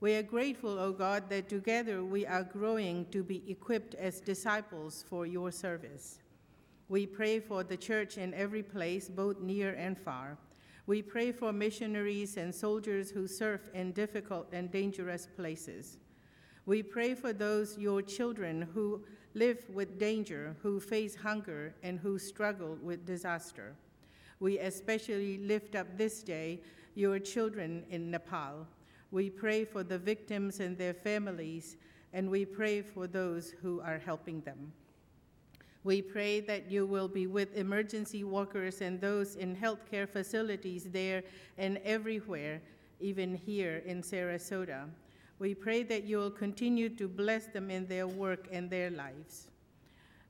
We 0.00 0.14
are 0.16 0.22
grateful, 0.22 0.78
O 0.78 0.92
God, 0.92 1.30
that 1.30 1.48
together 1.48 2.04
we 2.04 2.26
are 2.26 2.44
growing 2.44 3.06
to 3.12 3.22
be 3.22 3.50
equipped 3.50 3.94
as 3.94 4.20
disciples 4.20 5.06
for 5.08 5.24
your 5.24 5.50
service. 5.50 6.18
We 6.88 7.06
pray 7.06 7.38
for 7.38 7.62
the 7.62 7.76
church 7.76 8.16
in 8.16 8.32
every 8.32 8.62
place, 8.62 9.08
both 9.08 9.40
near 9.40 9.74
and 9.74 9.98
far. 9.98 10.38
We 10.86 11.02
pray 11.02 11.32
for 11.32 11.52
missionaries 11.52 12.38
and 12.38 12.54
soldiers 12.54 13.10
who 13.10 13.26
serve 13.26 13.68
in 13.74 13.92
difficult 13.92 14.48
and 14.52 14.70
dangerous 14.70 15.28
places. 15.36 15.98
We 16.64 16.82
pray 16.82 17.14
for 17.14 17.34
those, 17.34 17.76
your 17.76 18.00
children, 18.00 18.68
who 18.72 19.04
live 19.34 19.64
with 19.70 19.98
danger, 19.98 20.56
who 20.62 20.80
face 20.80 21.14
hunger, 21.14 21.74
and 21.82 21.98
who 21.98 22.18
struggle 22.18 22.78
with 22.82 23.04
disaster. 23.04 23.74
We 24.40 24.58
especially 24.58 25.38
lift 25.38 25.74
up 25.74 25.98
this 25.98 26.22
day 26.22 26.60
your 26.94 27.18
children 27.18 27.84
in 27.90 28.10
Nepal. 28.10 28.66
We 29.10 29.28
pray 29.28 29.66
for 29.66 29.82
the 29.82 29.98
victims 29.98 30.60
and 30.60 30.76
their 30.78 30.94
families, 30.94 31.76
and 32.14 32.30
we 32.30 32.46
pray 32.46 32.80
for 32.80 33.06
those 33.06 33.50
who 33.62 33.80
are 33.82 33.98
helping 33.98 34.40
them. 34.40 34.72
We 35.84 36.02
pray 36.02 36.40
that 36.40 36.70
you 36.70 36.86
will 36.86 37.08
be 37.08 37.26
with 37.26 37.56
emergency 37.56 38.24
workers 38.24 38.80
and 38.80 39.00
those 39.00 39.36
in 39.36 39.56
healthcare 39.56 40.08
facilities 40.08 40.84
there 40.90 41.22
and 41.56 41.78
everywhere, 41.84 42.60
even 43.00 43.34
here 43.34 43.82
in 43.86 44.02
Sarasota. 44.02 44.88
We 45.38 45.54
pray 45.54 45.84
that 45.84 46.04
you 46.04 46.18
will 46.18 46.32
continue 46.32 46.88
to 46.90 47.06
bless 47.06 47.46
them 47.46 47.70
in 47.70 47.86
their 47.86 48.08
work 48.08 48.48
and 48.50 48.68
their 48.68 48.90
lives. 48.90 49.48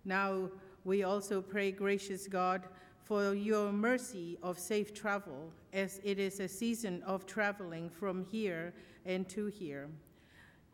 Now, 0.05 0.51
we 0.85 1.03
also 1.03 1.41
pray, 1.41 1.73
gracious 1.73 2.27
God, 2.27 2.65
for 3.03 3.33
your 3.33 3.73
mercy 3.73 4.37
of 4.43 4.59
safe 4.59 4.93
travel, 4.93 5.51
as 5.73 5.99
it 6.05 6.19
is 6.19 6.41
a 6.41 6.49
season 6.49 7.03
of 7.05 7.25
traveling 7.25 7.89
from 7.89 8.23
here 8.23 8.75
and 9.07 9.27
to 9.31 9.47
here. 9.47 9.89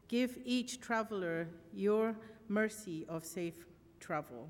Give 0.08 0.36
each 0.44 0.80
traveler 0.80 1.48
your 1.72 2.16
mercy 2.48 3.06
of 3.08 3.24
safe 3.24 3.66
travel. 4.00 4.48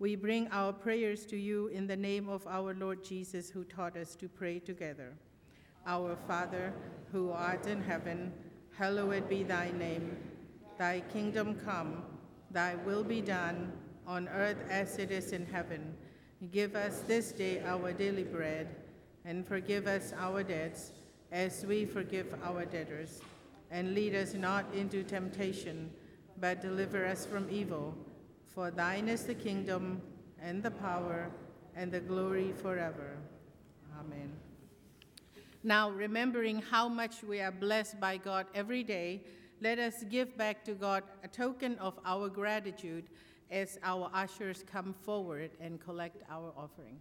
We 0.00 0.16
bring 0.16 0.48
our 0.48 0.72
prayers 0.72 1.24
to 1.26 1.36
you 1.36 1.68
in 1.68 1.86
the 1.86 1.96
name 1.96 2.28
of 2.28 2.46
our 2.48 2.74
Lord 2.74 3.04
Jesus, 3.04 3.48
who 3.48 3.62
taught 3.62 3.96
us 3.96 4.16
to 4.16 4.28
pray 4.28 4.58
together. 4.58 5.12
Our 5.86 6.16
Father, 6.26 6.72
who 7.12 7.30
art 7.30 7.66
in 7.66 7.80
heaven, 7.80 8.32
hallowed 8.76 9.28
be 9.28 9.44
thy 9.44 9.70
name. 9.70 10.16
Thy 10.78 11.00
kingdom 11.12 11.54
come, 11.64 12.02
thy 12.50 12.74
will 12.74 13.04
be 13.04 13.20
done, 13.20 13.72
on 14.04 14.28
earth 14.28 14.58
as 14.68 14.98
it 14.98 15.12
is 15.12 15.32
in 15.32 15.46
heaven. 15.46 15.94
Give 16.50 16.74
us 16.74 17.00
this 17.06 17.30
day 17.30 17.62
our 17.64 17.92
daily 17.92 18.24
bread, 18.24 18.74
and 19.24 19.46
forgive 19.46 19.86
us 19.86 20.12
our 20.18 20.42
debts, 20.42 20.90
as 21.30 21.64
we 21.64 21.84
forgive 21.86 22.34
our 22.42 22.64
debtors. 22.64 23.20
And 23.70 23.94
lead 23.94 24.16
us 24.16 24.34
not 24.34 24.66
into 24.74 25.04
temptation, 25.04 25.90
but 26.40 26.60
deliver 26.60 27.06
us 27.06 27.24
from 27.24 27.48
evil. 27.48 27.96
For 28.54 28.70
thine 28.70 29.08
is 29.08 29.24
the 29.24 29.34
kingdom, 29.34 30.00
and 30.40 30.62
the 30.62 30.70
power, 30.70 31.28
and 31.74 31.90
the 31.90 31.98
glory 31.98 32.52
forever. 32.52 33.16
Amen. 33.98 34.30
Now, 35.64 35.90
remembering 35.90 36.62
how 36.62 36.88
much 36.88 37.24
we 37.24 37.40
are 37.40 37.50
blessed 37.50 37.98
by 37.98 38.16
God 38.16 38.46
every 38.54 38.84
day, 38.84 39.22
let 39.60 39.80
us 39.80 40.04
give 40.08 40.36
back 40.36 40.64
to 40.66 40.74
God 40.74 41.02
a 41.24 41.28
token 41.28 41.76
of 41.78 41.98
our 42.04 42.28
gratitude 42.28 43.06
as 43.50 43.78
our 43.82 44.08
ushers 44.14 44.62
come 44.70 44.94
forward 45.02 45.50
and 45.60 45.80
collect 45.80 46.22
our 46.30 46.52
offering. 46.56 47.00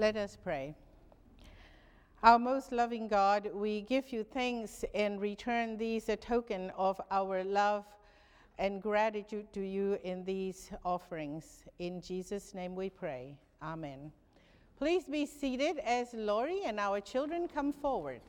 Let 0.00 0.16
us 0.16 0.38
pray. 0.40 0.76
Our 2.22 2.38
most 2.38 2.70
loving 2.70 3.08
God, 3.08 3.50
we 3.52 3.80
give 3.80 4.12
you 4.12 4.22
thanks 4.22 4.84
and 4.94 5.20
return 5.20 5.76
these 5.76 6.08
a 6.08 6.14
token 6.14 6.70
of 6.78 7.00
our 7.10 7.42
love 7.42 7.84
and 8.60 8.80
gratitude 8.80 9.52
to 9.54 9.60
you 9.60 9.98
in 10.04 10.24
these 10.24 10.70
offerings. 10.84 11.64
In 11.80 12.00
Jesus' 12.00 12.54
name 12.54 12.76
we 12.76 12.90
pray. 12.90 13.36
Amen. 13.60 14.12
Please 14.76 15.02
be 15.04 15.26
seated 15.26 15.80
as 15.80 16.14
Lori 16.14 16.60
and 16.64 16.78
our 16.78 17.00
children 17.00 17.48
come 17.52 17.72
forward. 17.72 18.20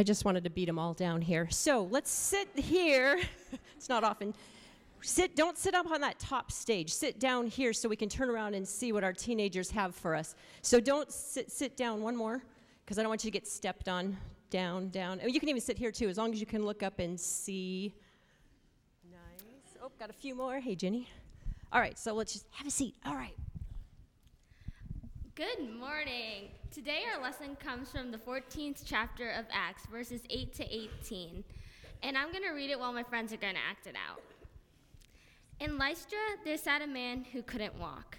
I 0.00 0.02
just 0.02 0.24
wanted 0.24 0.44
to 0.44 0.50
beat 0.50 0.64
them 0.64 0.78
all 0.78 0.94
down 0.94 1.20
here. 1.20 1.46
So 1.50 1.86
let's 1.90 2.10
sit 2.10 2.48
here. 2.56 3.20
it's 3.76 3.90
not 3.90 4.02
often. 4.02 4.32
Sit, 5.02 5.36
don't 5.36 5.58
sit 5.58 5.74
up 5.74 5.90
on 5.90 6.00
that 6.00 6.18
top 6.18 6.50
stage. 6.50 6.90
Sit 6.90 7.20
down 7.20 7.46
here 7.48 7.74
so 7.74 7.86
we 7.86 7.96
can 7.96 8.08
turn 8.08 8.30
around 8.30 8.54
and 8.54 8.66
see 8.66 8.92
what 8.92 9.04
our 9.04 9.12
teenagers 9.12 9.70
have 9.72 9.94
for 9.94 10.14
us. 10.16 10.34
So 10.62 10.80
don't 10.80 11.12
sit, 11.12 11.52
sit 11.52 11.76
down 11.76 12.00
one 12.00 12.16
more 12.16 12.42
because 12.82 12.98
I 12.98 13.02
don't 13.02 13.10
want 13.10 13.24
you 13.24 13.30
to 13.30 13.38
get 13.38 13.46
stepped 13.46 13.90
on. 13.90 14.16
Down, 14.48 14.88
down. 14.88 15.20
You 15.22 15.38
can 15.38 15.50
even 15.50 15.60
sit 15.60 15.76
here 15.76 15.92
too, 15.92 16.08
as 16.08 16.16
long 16.16 16.32
as 16.32 16.40
you 16.40 16.46
can 16.46 16.64
look 16.64 16.82
up 16.82 16.98
and 16.98 17.20
see. 17.20 17.92
Nice. 19.04 19.76
Oh, 19.82 19.90
got 19.98 20.08
a 20.08 20.14
few 20.14 20.34
more. 20.34 20.60
Hey, 20.60 20.76
Jenny. 20.76 21.10
All 21.74 21.80
right, 21.80 21.98
so 21.98 22.14
let's 22.14 22.32
just 22.32 22.46
have 22.52 22.66
a 22.66 22.70
seat. 22.70 22.94
All 23.04 23.16
right. 23.16 23.36
Good 25.40 25.74
morning. 25.80 26.50
Today 26.70 27.04
our 27.10 27.22
lesson 27.22 27.56
comes 27.56 27.90
from 27.90 28.10
the 28.10 28.18
14th 28.18 28.82
chapter 28.84 29.30
of 29.30 29.46
Acts, 29.50 29.86
verses 29.86 30.20
8 30.28 30.52
to 30.52 30.64
18. 30.70 31.42
And 32.02 32.18
I'm 32.18 32.30
going 32.30 32.44
to 32.44 32.50
read 32.50 32.68
it 32.68 32.78
while 32.78 32.92
my 32.92 33.02
friends 33.02 33.32
are 33.32 33.38
going 33.38 33.54
to 33.54 33.60
act 33.66 33.86
it 33.86 33.94
out. 33.94 34.20
In 35.58 35.78
Lystra, 35.78 36.18
there 36.44 36.58
sat 36.58 36.82
a 36.82 36.86
man 36.86 37.24
who 37.32 37.40
couldn't 37.40 37.80
walk. 37.80 38.18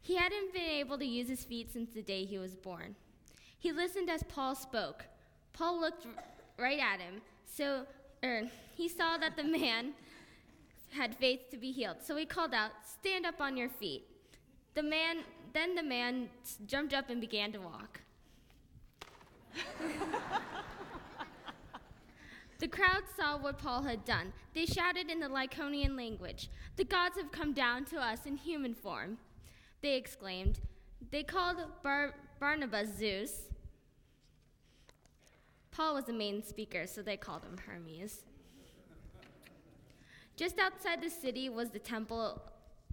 He 0.00 0.16
hadn't 0.16 0.54
been 0.54 0.62
able 0.62 0.96
to 0.96 1.04
use 1.04 1.28
his 1.28 1.44
feet 1.44 1.70
since 1.70 1.90
the 1.92 2.00
day 2.00 2.24
he 2.24 2.38
was 2.38 2.54
born. 2.54 2.96
He 3.58 3.70
listened 3.70 4.08
as 4.08 4.22
Paul 4.22 4.54
spoke. 4.54 5.04
Paul 5.52 5.78
looked 5.78 6.06
right 6.58 6.80
at 6.80 6.98
him, 6.98 7.20
so 7.44 7.84
er, 8.24 8.44
he 8.74 8.88
saw 8.88 9.18
that 9.18 9.36
the 9.36 9.44
man 9.44 9.92
had 10.92 11.14
faith 11.14 11.50
to 11.50 11.58
be 11.58 11.72
healed. 11.72 11.98
So 12.02 12.16
he 12.16 12.24
called 12.24 12.54
out, 12.54 12.70
"Stand 12.86 13.26
up 13.26 13.42
on 13.42 13.58
your 13.58 13.68
feet." 13.68 14.08
The 14.72 14.82
man 14.82 15.24
then 15.56 15.74
the 15.74 15.82
man 15.82 16.28
jumped 16.66 16.92
up 16.92 17.08
and 17.08 17.20
began 17.20 17.50
to 17.52 17.58
walk. 17.58 18.02
the 22.58 22.68
crowd 22.68 23.04
saw 23.16 23.38
what 23.38 23.58
Paul 23.58 23.82
had 23.82 24.04
done. 24.04 24.34
They 24.52 24.66
shouted 24.66 25.10
in 25.10 25.18
the 25.18 25.28
Lycaonian 25.28 25.96
language, 25.96 26.50
The 26.76 26.84
gods 26.84 27.16
have 27.16 27.32
come 27.32 27.54
down 27.54 27.86
to 27.86 27.96
us 27.96 28.26
in 28.26 28.36
human 28.36 28.74
form. 28.74 29.16
They 29.80 29.96
exclaimed. 29.96 30.60
They 31.10 31.22
called 31.22 31.56
Bar- 31.82 32.14
Barnabas 32.38 32.88
Zeus. 32.98 33.44
Paul 35.70 35.94
was 35.94 36.04
the 36.04 36.12
main 36.12 36.42
speaker, 36.42 36.86
so 36.86 37.00
they 37.00 37.16
called 37.16 37.44
him 37.44 37.56
Hermes. 37.66 38.24
Just 40.36 40.58
outside 40.58 41.02
the 41.02 41.08
city 41.08 41.48
was 41.48 41.70
the 41.70 41.78
temple 41.78 42.42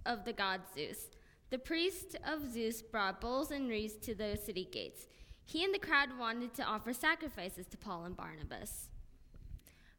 of 0.06 0.24
the 0.24 0.32
god 0.32 0.62
Zeus. 0.74 1.08
The 1.50 1.58
priest 1.58 2.16
of 2.26 2.52
Zeus 2.52 2.82
brought 2.82 3.20
bulls 3.20 3.50
and 3.50 3.68
wreaths 3.68 3.94
to 4.06 4.14
the 4.14 4.36
city 4.36 4.68
gates. 4.70 5.06
He 5.44 5.64
and 5.64 5.74
the 5.74 5.78
crowd 5.78 6.08
wanted 6.18 6.54
to 6.54 6.64
offer 6.64 6.92
sacrifices 6.92 7.66
to 7.66 7.76
Paul 7.76 8.04
and 8.04 8.16
Barnabas. 8.16 8.88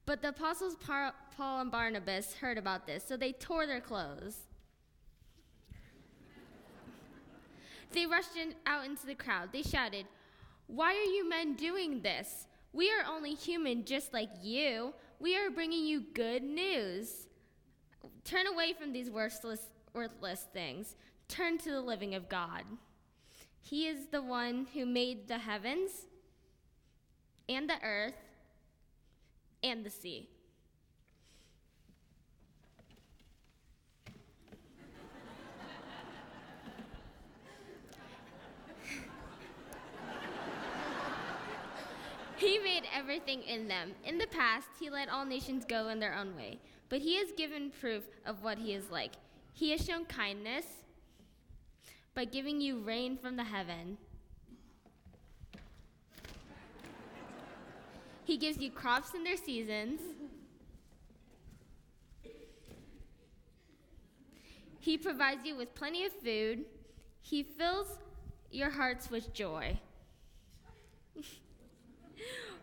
But 0.06 0.22
the 0.22 0.30
apostles 0.30 0.76
Paul 0.76 1.62
and 1.62 1.72
Barnabas 1.72 2.36
heard 2.36 2.58
about 2.58 2.86
this, 2.86 3.04
so 3.08 3.18
they 3.18 3.32
tore 3.32 3.66
their 3.66 3.82
clothes. 3.82 4.38
They 7.92 8.06
rushed 8.06 8.36
in, 8.36 8.54
out 8.66 8.86
into 8.86 9.06
the 9.06 9.16
crowd. 9.16 9.50
They 9.54 9.62
shouted, 9.64 10.06
Why 10.68 10.90
are 10.94 11.12
you 11.12 11.28
men 11.28 11.56
doing 11.56 12.02
this? 12.02 12.46
We 12.74 12.92
are 12.92 13.06
only 13.10 13.34
human 13.34 13.86
just 13.86 14.14
like 14.14 14.30
you. 14.44 14.94
We 15.20 15.38
are 15.38 15.50
bringing 15.50 15.86
you 15.86 16.04
good 16.14 16.44
news. 16.44 17.28
Turn 18.26 18.48
away 18.48 18.74
from 18.74 18.92
these 18.92 19.10
worthless, 19.10 19.62
worthless 19.94 20.46
things. 20.54 20.98
Turn 21.28 21.58
to 21.60 21.72
the 21.72 21.82
living 21.82 22.16
of 22.16 22.30
God. 22.30 22.64
He 23.62 23.88
is 23.88 24.08
the 24.08 24.22
one 24.22 24.68
who 24.74 24.86
made 24.86 25.28
the 25.28 25.40
heavens 25.40 26.06
and 27.50 27.70
the 27.70 27.82
earth 27.84 28.14
and 29.64 29.84
the 29.84 29.90
sea. 29.90 30.30
He 42.38 42.60
made 42.60 42.84
everything 42.94 43.44
in 43.44 43.68
them. 43.68 43.94
In 44.04 44.18
the 44.18 44.28
past, 44.28 44.68
he 44.80 44.90
let 44.90 45.10
all 45.10 45.26
nations 45.26 45.66
go 45.66 45.88
in 45.88 46.00
their 46.00 46.14
own 46.14 46.36
way, 46.36 46.60
but 46.90 47.00
he 47.00 47.18
has 47.18 47.32
given 47.32 47.72
proof 47.72 48.04
of 48.26 48.44
what 48.44 48.60
he 48.60 48.74
is 48.74 48.92
like. 48.92 49.14
He 49.54 49.72
has 49.72 49.84
shown 49.84 50.06
kindness 50.06 50.66
by 52.16 52.24
giving 52.24 52.62
you 52.62 52.80
rain 52.80 53.18
from 53.18 53.36
the 53.36 53.44
heaven. 53.44 53.98
He 58.24 58.38
gives 58.38 58.58
you 58.58 58.72
crops 58.72 59.14
in 59.14 59.24
their 59.24 59.38
seasons. 59.38 60.00
He 64.80 64.98
provides 64.98 65.46
you 65.46 65.56
with 65.56 65.76
plenty 65.76 66.06
of 66.06 66.14
food. 66.14 66.64
He 67.22 67.44
fills 67.44 67.88
your 68.50 68.70
hearts 68.70 69.12
with 69.12 69.34
joy. 69.34 69.78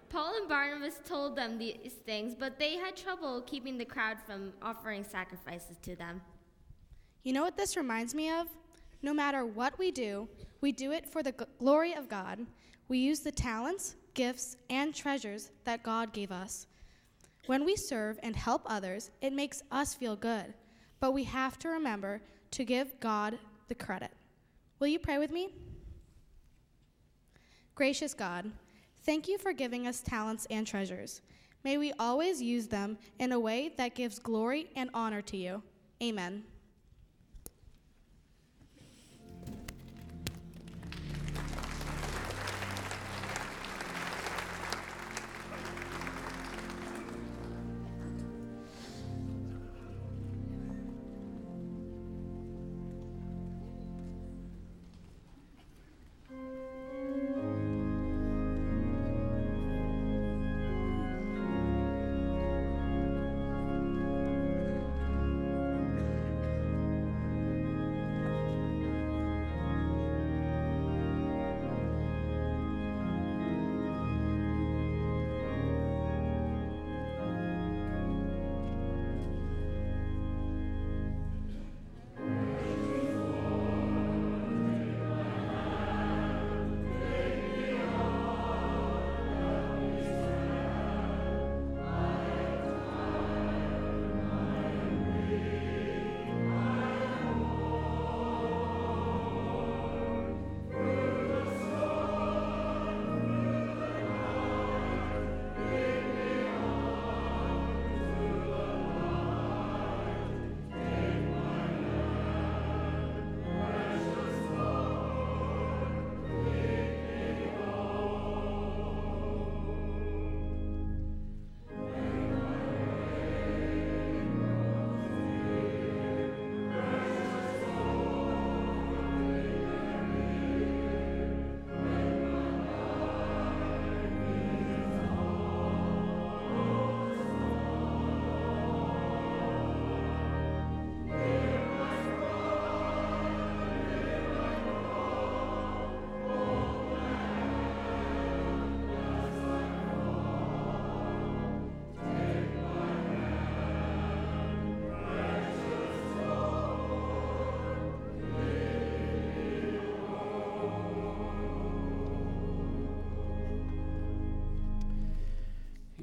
Paul 0.09 0.37
and 0.37 0.49
Barnabas 0.49 1.01
told 1.05 1.37
them 1.37 1.59
these 1.59 1.93
things, 2.07 2.35
but 2.39 2.59
they 2.59 2.77
had 2.77 2.97
trouble 2.97 3.43
keeping 3.43 3.77
the 3.77 3.85
crowd 3.85 4.19
from 4.25 4.53
offering 4.63 5.05
sacrifices 5.05 5.77
to 5.83 5.95
them. 5.95 6.23
You 7.23 7.33
know 7.33 7.43
what 7.43 7.57
this 7.57 7.77
reminds 7.77 8.15
me 8.15 8.31
of? 8.31 8.49
No 9.03 9.13
matter 9.13 9.45
what 9.45 9.79
we 9.79 9.91
do, 9.91 10.29
we 10.61 10.71
do 10.73 10.93
it 10.93 11.09
for 11.09 11.23
the 11.23 11.33
g- 11.33 11.45
glory 11.59 11.95
of 11.95 12.09
God. 12.09 12.47
We 12.89 12.99
use 12.99 13.21
the 13.21 13.33
talents, 13.33 13.97
gifts, 14.15 14.57
and 14.71 14.95
treasures 14.95 15.51
that 15.65 15.83
God 15.83 16.13
gave 16.13 16.31
us. 16.31 16.67
When 17.47 17.65
we 17.65 17.75
serve 17.75 18.21
and 18.23 18.37
help 18.37 18.63
others, 18.67 19.11
it 19.21 19.33
makes 19.33 19.63
us 19.73 19.95
feel 19.95 20.15
good, 20.15 20.55
but 21.01 21.13
we 21.13 21.25
have 21.25 21.59
to 21.61 21.69
remember 21.69 22.23
to 22.53 22.65
give 22.65 22.99
God 23.01 23.39
the 23.69 23.75
credit. 23.75 24.13
Will 24.79 24.87
you 24.87 25.01
pray 25.01 25.19
with 25.19 25.33
me? 25.33 25.55
Gracious 27.75 28.15
God, 28.15 28.51
thank 29.03 29.27
you 29.27 29.39
for 29.39 29.53
giving 29.53 29.89
us 29.89 30.01
talents 30.01 30.47
and 30.51 30.67
treasures. 30.67 31.23
May 31.65 31.79
we 31.79 31.93
always 31.99 32.43
use 32.43 32.67
them 32.67 32.99
in 33.19 33.33
a 33.33 33.41
way 33.41 33.73
that 33.77 33.95
gives 33.95 34.19
glory 34.19 34.71
and 34.77 34.91
honor 34.95 35.23
to 35.23 35.37
you. 35.37 35.63
Amen. 36.03 36.45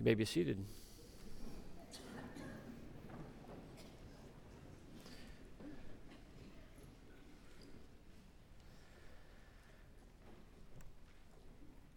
May 0.10 0.16
be 0.16 0.26
seated. 0.26 0.58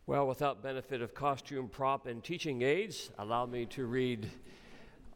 Well, 0.07 0.27
without 0.27 0.63
benefit 0.63 1.01
of 1.01 1.15
costume, 1.15 1.69
prop, 1.69 2.07
and 2.07 2.23
teaching 2.23 2.61
aids, 2.61 3.11
allow 3.19 3.47
me 3.47 3.65
to 3.65 3.87
read 3.87 4.31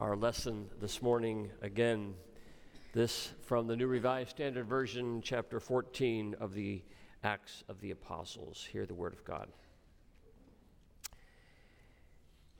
our 0.01 0.16
lesson 0.16 0.70
this 0.80 1.03
morning 1.03 1.51
again. 1.61 2.14
This 2.94 3.30
from 3.42 3.66
the 3.66 3.76
New 3.76 3.88
Revised 3.88 4.30
Standard 4.30 4.68
Version, 4.68 5.20
chapter 5.20 5.61
14 5.61 6.36
of 6.40 6.55
the 6.55 6.80
Acts 7.22 7.62
of 7.68 7.78
the 7.82 7.90
Apostles. 7.90 8.66
Hear 8.72 8.86
the 8.86 8.94
word 8.94 9.12
of 9.12 9.22
God. 9.22 9.49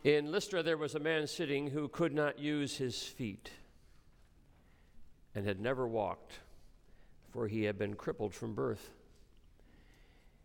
In 0.07 0.31
Lystra, 0.31 0.63
there 0.63 0.77
was 0.77 0.95
a 0.95 1.01
man 1.01 1.27
sitting 1.27 1.71
who 1.71 1.89
could 1.89 2.15
not 2.15 2.39
use 2.39 2.77
his 2.77 3.03
feet 3.03 3.51
and 5.35 5.45
had 5.45 5.59
never 5.59 5.85
walked, 5.89 6.39
for 7.33 7.49
he 7.49 7.65
had 7.65 7.77
been 7.77 7.95
crippled 7.95 8.33
from 8.33 8.55
birth. 8.55 8.93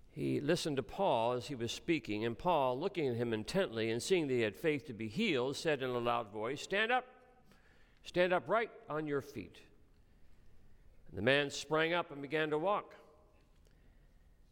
He 0.09 0.39
listened 0.39 0.77
to 0.77 0.83
Paul 0.83 1.33
as 1.33 1.45
he 1.45 1.53
was 1.53 1.71
speaking, 1.71 2.25
and 2.25 2.35
Paul, 2.35 2.79
looking 2.79 3.07
at 3.07 3.17
him 3.17 3.33
intently 3.33 3.91
and 3.91 4.01
seeing 4.01 4.25
that 4.29 4.33
he 4.33 4.41
had 4.41 4.55
faith 4.55 4.87
to 4.87 4.93
be 4.93 5.07
healed, 5.07 5.55
said 5.55 5.83
in 5.83 5.91
a 5.91 5.99
loud 5.99 6.31
voice, 6.31 6.63
Stand 6.63 6.91
up, 6.91 7.05
stand 8.03 8.33
up 8.33 8.49
right 8.49 8.71
on 8.89 9.05
your 9.05 9.21
feet. 9.21 9.59
And 11.09 11.19
the 11.19 11.21
man 11.21 11.51
sprang 11.51 11.93
up 11.93 12.09
and 12.09 12.19
began 12.19 12.49
to 12.49 12.57
walk. 12.57 12.95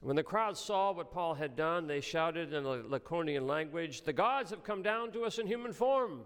When 0.01 0.15
the 0.15 0.23
crowd 0.23 0.57
saw 0.57 0.93
what 0.93 1.11
Paul 1.11 1.33
had 1.33 1.55
done, 1.55 1.85
they 1.87 1.99
shouted 1.99 2.53
in 2.53 2.65
a 2.65 2.77
Lycaonian 2.83 3.45
language, 3.45 4.03
The 4.03 4.13
gods 4.13 4.49
have 4.51 4.63
come 4.63 4.81
down 4.81 5.11
to 5.11 5.25
us 5.25 5.39
in 5.39 5.47
human 5.47 5.73
form. 5.73 6.21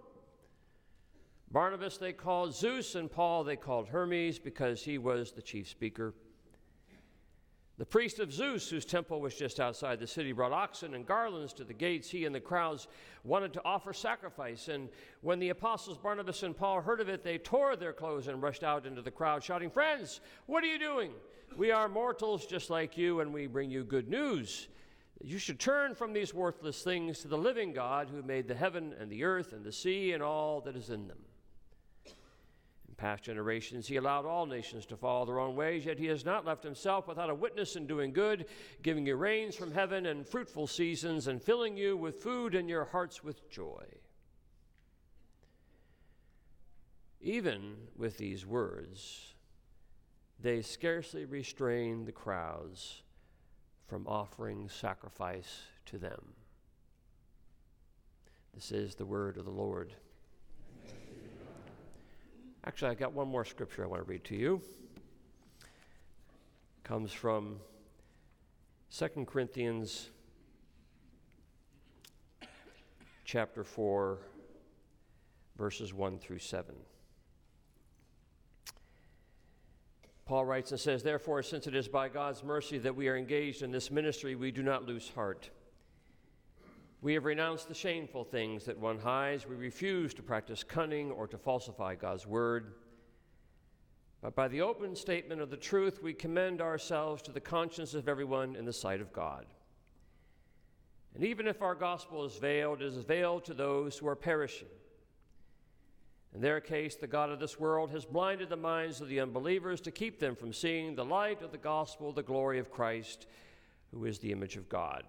Barnabas 1.52 1.98
they 1.98 2.14
called 2.14 2.56
Zeus, 2.56 2.96
and 2.96 3.12
Paul 3.12 3.44
they 3.44 3.56
called 3.56 3.88
Hermes 3.88 4.40
because 4.40 4.84
he 4.84 4.98
was 4.98 5.32
the 5.32 5.42
chief 5.42 5.68
speaker. 5.68 6.14
The 7.80 7.86
priest 7.86 8.20
of 8.20 8.32
Zeus, 8.32 8.70
whose 8.70 8.86
temple 8.86 9.20
was 9.20 9.34
just 9.34 9.60
outside 9.60 10.00
the 10.00 10.06
city, 10.06 10.32
brought 10.32 10.52
oxen 10.52 10.94
and 10.94 11.08
garlands 11.08 11.54
to 11.54 11.64
the 11.64 11.74
gates. 11.74 12.08
He 12.08 12.26
and 12.26 12.34
the 12.34 12.40
crowds 12.40 12.88
wanted 13.24 13.54
to 13.54 13.62
offer 13.66 13.94
sacrifice. 13.94 14.68
And 14.68 14.90
when 15.22 15.40
the 15.40 15.50
apostles 15.50 15.98
Barnabas 15.98 16.44
and 16.44 16.56
Paul 16.56 16.82
heard 16.82 17.02
of 17.02 17.10
it, 17.10 17.24
they 17.24 17.40
tore 17.40 17.76
their 17.76 17.94
clothes 17.94 18.28
and 18.28 18.44
rushed 18.44 18.64
out 18.64 18.86
into 18.86 19.02
the 19.02 19.10
crowd, 19.10 19.44
shouting, 19.44 19.72
Friends, 19.72 20.22
what 20.46 20.64
are 20.64 20.68
you 20.68 20.78
doing? 20.78 21.12
We 21.56 21.72
are 21.72 21.88
mortals 21.88 22.47
just 22.47 22.70
like 22.70 22.97
you, 22.97 23.20
and 23.20 23.32
we 23.32 23.45
bring 23.45 23.70
you 23.70 23.84
good 23.84 24.10
news. 24.10 24.68
You 25.24 25.38
should 25.38 25.60
turn 25.60 25.93
from 25.93 26.12
these 26.12 26.34
worthless 26.34 26.82
things 26.82 27.20
to 27.20 27.28
the 27.28 27.38
living 27.38 27.74
God 27.74 28.10
who 28.10 28.24
made 28.24 28.47
the 28.47 28.56
heaven 28.56 28.93
and 28.99 29.10
the 29.10 29.24
earth 29.24 29.54
and 29.54 29.64
the 29.64 29.72
sea 29.72 30.14
and 30.14 30.24
all 30.24 30.62
that 30.62 30.76
is 30.76 30.89
in 30.89 31.08
them. 31.08 31.20
In 32.06 32.95
past 32.97 33.24
generations, 33.24 33.88
he 33.88 33.97
allowed 33.97 34.26
all 34.26 34.47
nations 34.47 34.86
to 34.88 34.97
follow 34.97 35.26
their 35.26 35.39
own 35.39 35.56
ways, 35.56 35.86
yet 35.86 35.99
he 35.99 36.08
has 36.08 36.26
not 36.26 36.45
left 36.45 36.64
himself 36.64 37.08
without 37.08 37.30
a 37.30 37.36
witness 37.36 37.76
in 37.76 37.86
doing 37.86 38.14
good, 38.14 38.47
giving 38.82 39.06
you 39.06 39.16
rains 39.16 39.56
from 39.56 39.72
heaven 39.72 40.08
and 40.08 40.28
fruitful 40.28 40.66
seasons, 40.66 41.28
and 41.28 41.41
filling 41.41 41.78
you 41.78 41.95
with 41.95 42.22
food 42.22 42.56
and 42.56 42.68
your 42.68 42.86
hearts 42.86 43.24
with 43.24 43.49
joy. 43.49 43.86
Even 47.22 47.76
with 47.95 48.18
these 48.18 48.45
words, 48.45 49.33
they 50.44 50.62
scarcely 50.62 51.24
restrained 51.24 52.06
the 52.06 52.12
crowds 52.12 53.02
from 53.88 54.06
offering 54.06 54.68
sacrifice 54.68 55.62
to 55.86 55.98
them. 55.98 56.22
This 58.54 58.72
is 58.74 58.96
the 58.96 59.06
word 59.06 59.38
of 59.38 59.46
the 59.46 59.52
Lord. 59.52 59.94
Actually, 62.66 62.91
I've 62.91 63.00
got 63.00 63.14
one 63.14 63.30
more 63.30 63.46
scripture 63.46 63.84
I 63.84 63.88
want 63.88 64.04
to 64.04 64.10
read 64.10 64.26
to 64.26 64.36
you. 64.36 64.62
It 65.62 66.84
comes 66.84 67.14
from 67.14 67.60
2 68.91 69.26
Corinthians 69.26 70.10
chapter 73.24 73.64
4 73.64 74.20
verses 75.58 75.94
1 75.94 76.20
through 76.20 76.39
7. 76.39 76.76
Paul 80.26 80.46
writes 80.46 80.72
and 80.72 80.80
says, 80.80 81.04
Therefore, 81.04 81.44
since 81.44 81.68
it 81.68 81.76
is 81.76 81.88
by 81.88 82.08
God's 82.08 82.44
mercy 82.44 82.78
that 82.80 82.96
we 82.96 83.10
are 83.10 83.18
engaged 83.18 83.62
in 83.62 83.72
this 83.72 83.92
ministry, 83.92 84.36
we 84.36 84.52
do 84.52 84.64
not 84.64 84.86
lose 84.86 85.10
heart. 85.14 85.50
We 87.02 87.14
have 87.16 87.26
renounced 87.26 87.68
the 87.68 87.74
shameful 87.74 88.24
things 88.24 88.64
that 88.64 88.80
one 88.80 89.00
hides. 89.00 89.46
We 89.46 89.56
refuse 89.56 90.14
to 90.14 90.24
practice 90.24 90.64
cunning 90.64 91.12
or 91.12 91.28
to 91.28 91.38
falsify 91.38 91.96
God's 91.96 92.26
word. 92.26 92.76
But 94.22 94.36
by 94.36 94.48
the 94.48 94.62
open 94.62 94.96
statement 94.96 95.42
of 95.42 95.50
the 95.50 95.58
truth, 95.58 96.02
we 96.02 96.14
commend 96.14 96.62
ourselves 96.62 97.22
to 97.24 97.34
the 97.34 97.42
conscience 97.42 97.94
of 97.94 98.08
everyone 98.08 98.56
in 98.56 98.64
the 98.64 98.72
sight 98.72 99.02
of 99.02 99.12
God. 99.12 99.46
And 101.14 101.26
even 101.26 101.46
if 101.46 101.62
our 101.62 101.76
gospel 101.76 102.24
is 102.24 102.38
veiled, 102.38 102.82
it 102.82 102.86
is 102.86 103.04
veiled 103.04 103.44
to 103.46 103.54
those 103.54 103.98
who 103.98 104.08
are 104.08 104.16
perishing. 104.16 104.70
In 106.34 106.42
their 106.42 106.60
case, 106.60 106.96
the 106.96 107.06
God 107.06 107.30
of 107.30 107.40
this 107.40 107.60
world 107.60 107.92
has 107.92 108.06
blinded 108.06 108.50
the 108.50 108.56
minds 108.56 109.02
of 109.02 109.08
the 109.08 109.20
unbelievers 109.20 109.80
to 109.82 109.92
keep 109.92 110.20
them 110.20 110.36
from 110.36 110.52
seeing 110.52 110.96
the 110.96 111.06
light 111.06 111.44
of 111.44 111.52
the 111.52 111.58
gospel, 111.58 112.12
the 112.12 112.24
glory 112.24 112.58
of 112.58 112.72
Christ, 112.72 113.28
who 113.92 114.06
is 114.06 114.18
the 114.18 114.32
image 114.32 114.58
of 114.58 114.68
God. 114.68 115.04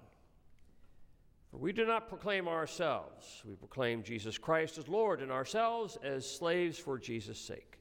For 1.51 1.57
we 1.57 1.73
do 1.73 1.87
not 1.87 2.09
proclaim 2.09 2.47
ourselves, 2.47 3.43
we 3.47 3.55
proclaim 3.55 4.03
Jesus 4.03 4.37
Christ 4.37 4.77
as 4.77 4.89
Lord, 4.89 5.23
and 5.23 5.33
ourselves 5.33 5.97
as 6.03 6.29
slaves 6.29 6.79
for 6.79 6.99
Jesus' 6.99 7.39
sake. 7.39 7.79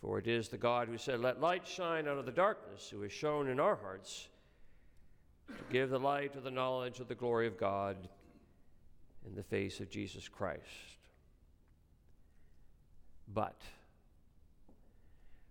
For 0.00 0.18
it 0.18 0.26
is 0.26 0.48
the 0.48 0.58
God 0.58 0.88
who 0.88 0.98
said, 0.98 1.20
Let 1.20 1.40
light 1.40 1.66
shine 1.66 2.08
out 2.08 2.18
of 2.18 2.26
the 2.26 2.32
darkness, 2.32 2.88
who 2.88 3.02
has 3.02 3.12
shown 3.12 3.48
in 3.48 3.60
our 3.60 3.76
hearts 3.76 4.28
to 5.48 5.72
give 5.72 5.90
the 5.90 5.98
light 5.98 6.34
of 6.34 6.44
the 6.44 6.50
knowledge 6.50 6.98
of 6.98 7.08
the 7.08 7.14
glory 7.14 7.46
of 7.46 7.58
God 7.58 7.96
in 9.26 9.34
the 9.34 9.42
face 9.42 9.80
of 9.80 9.90
Jesus 9.90 10.28
Christ. 10.28 10.97
But 13.32 13.60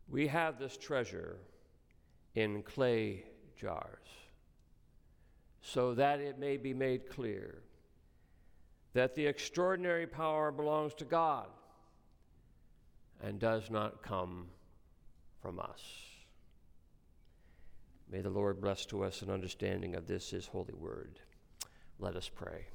we 0.10 0.28
have 0.28 0.58
this 0.58 0.78
treasure 0.78 1.38
in 2.36 2.64
clay 2.64 3.24
jars 3.60 4.08
so 5.62 5.94
that 5.94 6.20
it 6.20 6.40
may 6.40 6.58
be 6.58 6.74
made 6.74 7.10
clear 7.10 7.62
that 8.94 9.16
the 9.16 9.26
extraordinary 9.26 10.08
power 10.08 10.52
belongs 10.52 10.94
to 10.96 11.06
God 11.06 11.48
and 13.22 13.40
does 13.40 13.70
not 13.70 14.02
come 14.02 14.48
from 15.42 15.60
us. 15.60 15.82
May 18.10 18.22
the 18.22 18.30
Lord 18.30 18.62
bless 18.62 18.86
to 18.88 19.04
us 19.04 19.22
an 19.22 19.30
understanding 19.30 19.96
of 19.96 20.08
this, 20.08 20.30
His 20.30 20.48
holy 20.48 20.74
word. 20.74 21.20
Let 22.00 22.16
us 22.16 22.30
pray. 22.34 22.68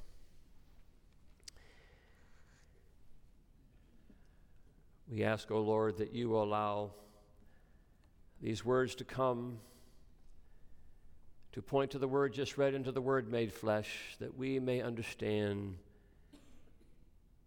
We 5.11 5.25
ask, 5.25 5.51
O 5.51 5.57
oh 5.57 5.61
Lord, 5.61 5.99
that 5.99 6.13
you 6.13 6.37
allow 6.37 6.93
these 8.41 8.65
words 8.65 8.95
to 8.97 9.05
come 9.05 9.59
to 11.53 11.61
point 11.61 11.91
to 11.91 11.99
the 11.99 12.09
word 12.09 12.33
just 12.33 12.57
read 12.57 12.75
into 12.75 12.93
the 12.93 13.01
word 13.01 13.31
made 13.31 13.53
flesh, 13.53 14.17
that 14.21 14.37
we 14.37 14.59
may 14.59 14.81
understand 14.81 15.77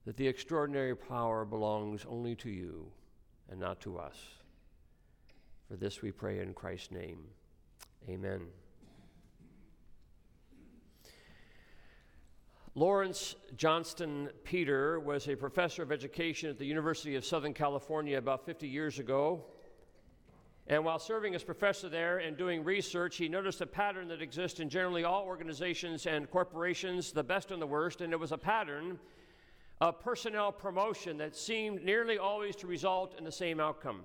that 0.06 0.16
the 0.16 0.28
extraordinary 0.28 0.96
power 0.96 1.44
belongs 1.44 2.06
only 2.08 2.36
to 2.36 2.50
you 2.50 2.86
and 3.50 3.60
not 3.60 3.82
to 3.82 3.98
us. 3.98 4.18
For 5.68 5.76
this 5.76 6.04
we 6.04 6.12
pray 6.12 6.40
in 6.40 6.54
Christ's 6.54 6.92
name. 6.92 7.20
Amen. 8.08 8.42
Laurence 12.78 13.38
Johnston 13.56 14.28
Peter 14.44 15.00
was 15.00 15.30
a 15.30 15.36
professor 15.38 15.82
of 15.82 15.94
education 15.94 16.50
at 16.50 16.60
the 16.60 16.66
University 16.66 17.16
of 17.16 17.24
Southern 17.24 17.54
California 17.54 18.18
about 18.18 18.46
50 18.46 18.68
years 18.68 19.00
ago. 19.00 19.46
And 20.68 20.84
while 20.84 21.00
serving 21.00 21.36
as 21.36 21.42
professor 21.42 21.88
there 21.88 22.18
and 22.18 22.36
doing 22.36 22.66
research, 22.66 23.16
he 23.16 23.30
noticed 23.30 23.62
a 23.62 23.66
pattern 23.66 24.10
that 24.10 24.22
exists 24.22 24.60
in 24.60 24.68
generally 24.68 25.06
all 25.06 25.24
organizations 25.24 26.06
and 26.06 26.30
corporations, 26.30 27.14
the 27.14 27.24
best 27.24 27.52
and 27.52 27.62
the 27.62 27.68
worst, 27.68 28.02
and 28.02 28.12
it 28.12 28.20
was 28.20 28.34
a 28.34 28.38
pattern 28.38 29.00
of 29.80 30.02
personnel 30.02 30.52
promotion 30.52 31.16
that 31.20 31.34
seemed 31.34 31.82
nearly 31.82 32.18
always 32.18 32.58
to 32.58 32.68
result 32.68 33.18
in 33.18 33.24
the 33.24 33.32
same 33.32 33.62
outcome. 33.62 34.02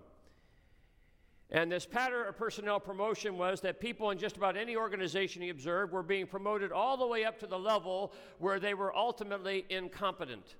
And 1.52 1.70
this 1.70 1.84
pattern 1.84 2.28
of 2.28 2.36
personnel 2.36 2.78
promotion 2.78 3.36
was 3.36 3.60
that 3.62 3.80
people 3.80 4.10
in 4.10 4.18
just 4.18 4.36
about 4.36 4.56
any 4.56 4.76
organization 4.76 5.42
he 5.42 5.48
observed 5.48 5.92
were 5.92 6.02
being 6.02 6.26
promoted 6.26 6.70
all 6.70 6.96
the 6.96 7.06
way 7.06 7.24
up 7.24 7.40
to 7.40 7.46
the 7.46 7.58
level 7.58 8.12
where 8.38 8.60
they 8.60 8.74
were 8.74 8.94
ultimately 8.96 9.64
incompetent. 9.68 10.54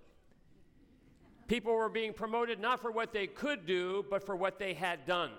People 1.47 1.75
were 1.75 1.89
being 1.89 2.13
promoted 2.13 2.61
not 2.61 2.81
for 2.81 2.91
what 2.91 3.13
they 3.13 3.27
could 3.27 3.67
do, 3.67 4.05
but 4.11 4.25
for 4.25 4.35
what 4.35 4.59
they 4.59 4.75
had 4.75 5.07
done. 5.07 5.31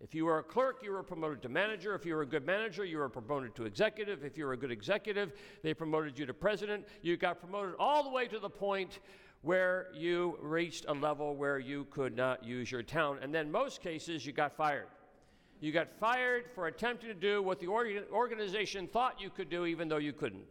If 0.00 0.14
you 0.14 0.26
were 0.26 0.38
a 0.38 0.42
clerk, 0.42 0.80
you 0.82 0.92
were 0.92 1.02
promoted 1.02 1.42
to 1.42 1.48
manager. 1.48 1.94
If 1.94 2.04
you 2.04 2.14
were 2.14 2.22
a 2.22 2.26
good 2.26 2.44
manager, 2.44 2.84
you 2.84 2.98
were 2.98 3.08
promoted 3.08 3.54
to 3.54 3.64
executive. 3.64 4.24
If 4.24 4.36
you 4.36 4.44
were 4.44 4.52
a 4.52 4.56
good 4.56 4.70
executive, 4.70 5.32
they 5.62 5.74
promoted 5.74 6.18
you 6.18 6.26
to 6.26 6.34
president. 6.34 6.86
You 7.02 7.16
got 7.16 7.40
promoted 7.40 7.74
all 7.78 8.02
the 8.04 8.10
way 8.10 8.26
to 8.28 8.38
the 8.38 8.50
point 8.50 8.98
where 9.44 9.88
you 9.94 10.38
reached 10.40 10.86
a 10.88 10.92
level 10.92 11.36
where 11.36 11.58
you 11.58 11.86
could 11.90 12.16
not 12.16 12.42
use 12.42 12.72
your 12.72 12.82
talent. 12.82 13.22
And 13.22 13.32
then, 13.32 13.52
most 13.52 13.82
cases, 13.82 14.24
you 14.24 14.32
got 14.32 14.56
fired. 14.56 14.86
You 15.60 15.70
got 15.70 15.88
fired 16.00 16.46
for 16.54 16.66
attempting 16.66 17.08
to 17.08 17.14
do 17.14 17.42
what 17.42 17.60
the 17.60 17.68
organization 17.68 18.88
thought 18.88 19.20
you 19.20 19.30
could 19.30 19.50
do, 19.50 19.66
even 19.66 19.88
though 19.88 19.98
you 19.98 20.12
couldn't. 20.12 20.44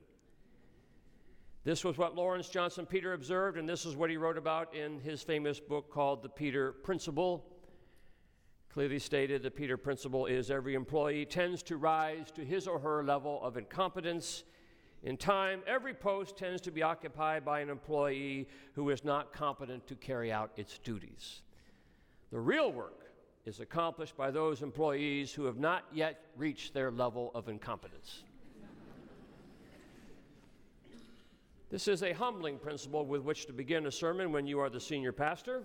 This 1.63 1.83
was 1.83 1.97
what 1.97 2.15
Laurence 2.15 2.49
Johnston 2.49 2.85
Peter 2.85 3.13
observed, 3.13 3.57
and 3.57 3.67
this 3.67 3.85
is 3.85 3.95
what 3.95 4.09
he 4.09 4.17
wrote 4.17 4.37
about 4.37 4.75
in 4.75 4.99
his 4.99 5.23
famous 5.23 5.59
book 5.59 5.91
called 5.91 6.21
The 6.21 6.29
Peter 6.29 6.73
Principle. 6.73 7.45
Clearly 8.71 8.99
stated, 8.99 9.43
the 9.43 9.51
Peter 9.51 9.77
Principle 9.77 10.25
is 10.25 10.51
every 10.51 10.75
employee 10.75 11.25
tends 11.25 11.63
to 11.63 11.77
rise 11.77 12.31
to 12.31 12.43
his 12.43 12.67
or 12.67 12.79
her 12.79 13.03
level 13.03 13.41
of 13.41 13.55
incompetence. 13.55 14.43
In 15.03 15.17
time, 15.17 15.61
every 15.67 15.93
post 15.93 16.37
tends 16.37 16.61
to 16.61 16.71
be 16.71 16.81
occupied 16.81 17.43
by 17.43 17.59
an 17.59 17.69
employee 17.69 18.47
who 18.73 18.89
is 18.89 19.03
not 19.03 19.33
competent 19.33 19.85
to 19.87 19.95
carry 19.95 20.31
out 20.31 20.51
its 20.55 20.77
duties. 20.77 21.41
The 22.31 22.39
real 22.39 22.71
work 22.71 23.11
is 23.45 23.59
accomplished 23.59 24.15
by 24.15 24.31
those 24.31 24.61
employees 24.61 25.33
who 25.33 25.43
have 25.43 25.57
not 25.57 25.83
yet 25.91 26.21
reached 26.37 26.73
their 26.73 26.89
level 26.89 27.31
of 27.35 27.49
incompetence. 27.49 28.23
This 31.69 31.87
is 31.87 32.03
a 32.03 32.13
humbling 32.13 32.57
principle 32.57 33.05
with 33.05 33.23
which 33.23 33.45
to 33.47 33.53
begin 33.53 33.87
a 33.87 33.91
sermon 33.91 34.31
when 34.31 34.47
you 34.47 34.59
are 34.59 34.69
the 34.69 34.79
senior 34.79 35.11
pastor. 35.11 35.63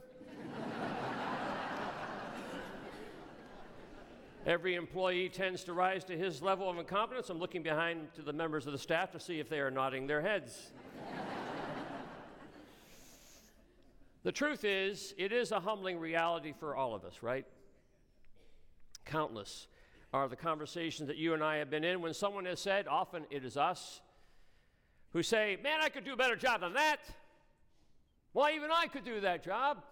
Every 4.49 4.77
employee 4.77 5.29
tends 5.29 5.63
to 5.65 5.75
rise 5.75 6.05
to 6.05 6.17
his 6.17 6.41
level 6.41 6.71
of 6.71 6.79
incompetence. 6.79 7.29
I'm 7.29 7.39
looking 7.39 7.63
behind 7.63 8.15
to 8.15 8.23
the 8.23 8.33
members 8.33 8.67
of 8.67 8.73
the 8.73 8.79
staff 8.79 9.11
to 9.11 9.21
see 9.21 9.41
if 9.41 9.51
they 9.51 9.61
are 9.61 9.71
nodding 9.71 10.07
their 10.07 10.23
heads. 10.23 10.71
the 14.23 14.33
truth 14.33 14.65
is, 14.65 15.13
it 15.19 15.33
is 15.33 15.53
a 15.53 15.61
humbling 15.61 16.01
reality 16.01 16.55
for 16.59 16.75
all 16.75 16.95
of 16.95 17.05
us, 17.05 17.23
right? 17.23 17.45
Countless 19.05 19.67
are 20.15 20.27
the 20.29 20.37
conversations 20.37 21.09
that 21.09 21.19
you 21.19 21.35
and 21.35 21.45
I 21.45 21.57
have 21.57 21.69
been 21.69 21.85
in 21.85 22.01
when 22.01 22.15
someone 22.15 22.47
has 22.47 22.59
said, 22.59 22.89
often 22.89 23.27
it 23.29 23.45
is 23.45 23.59
us, 23.59 24.01
who 25.11 25.23
say, 25.23 25.59
Man, 25.63 25.81
I 25.83 25.91
could 25.91 26.07
do 26.07 26.15
a 26.15 26.17
better 26.17 26.37
job 26.37 26.63
than 26.63 26.73
that. 26.73 27.01
Well, 28.33 28.49
even 28.49 28.71
I 28.75 28.87
could 28.87 29.05
do 29.05 29.21
that 29.21 29.45
job. 29.45 29.83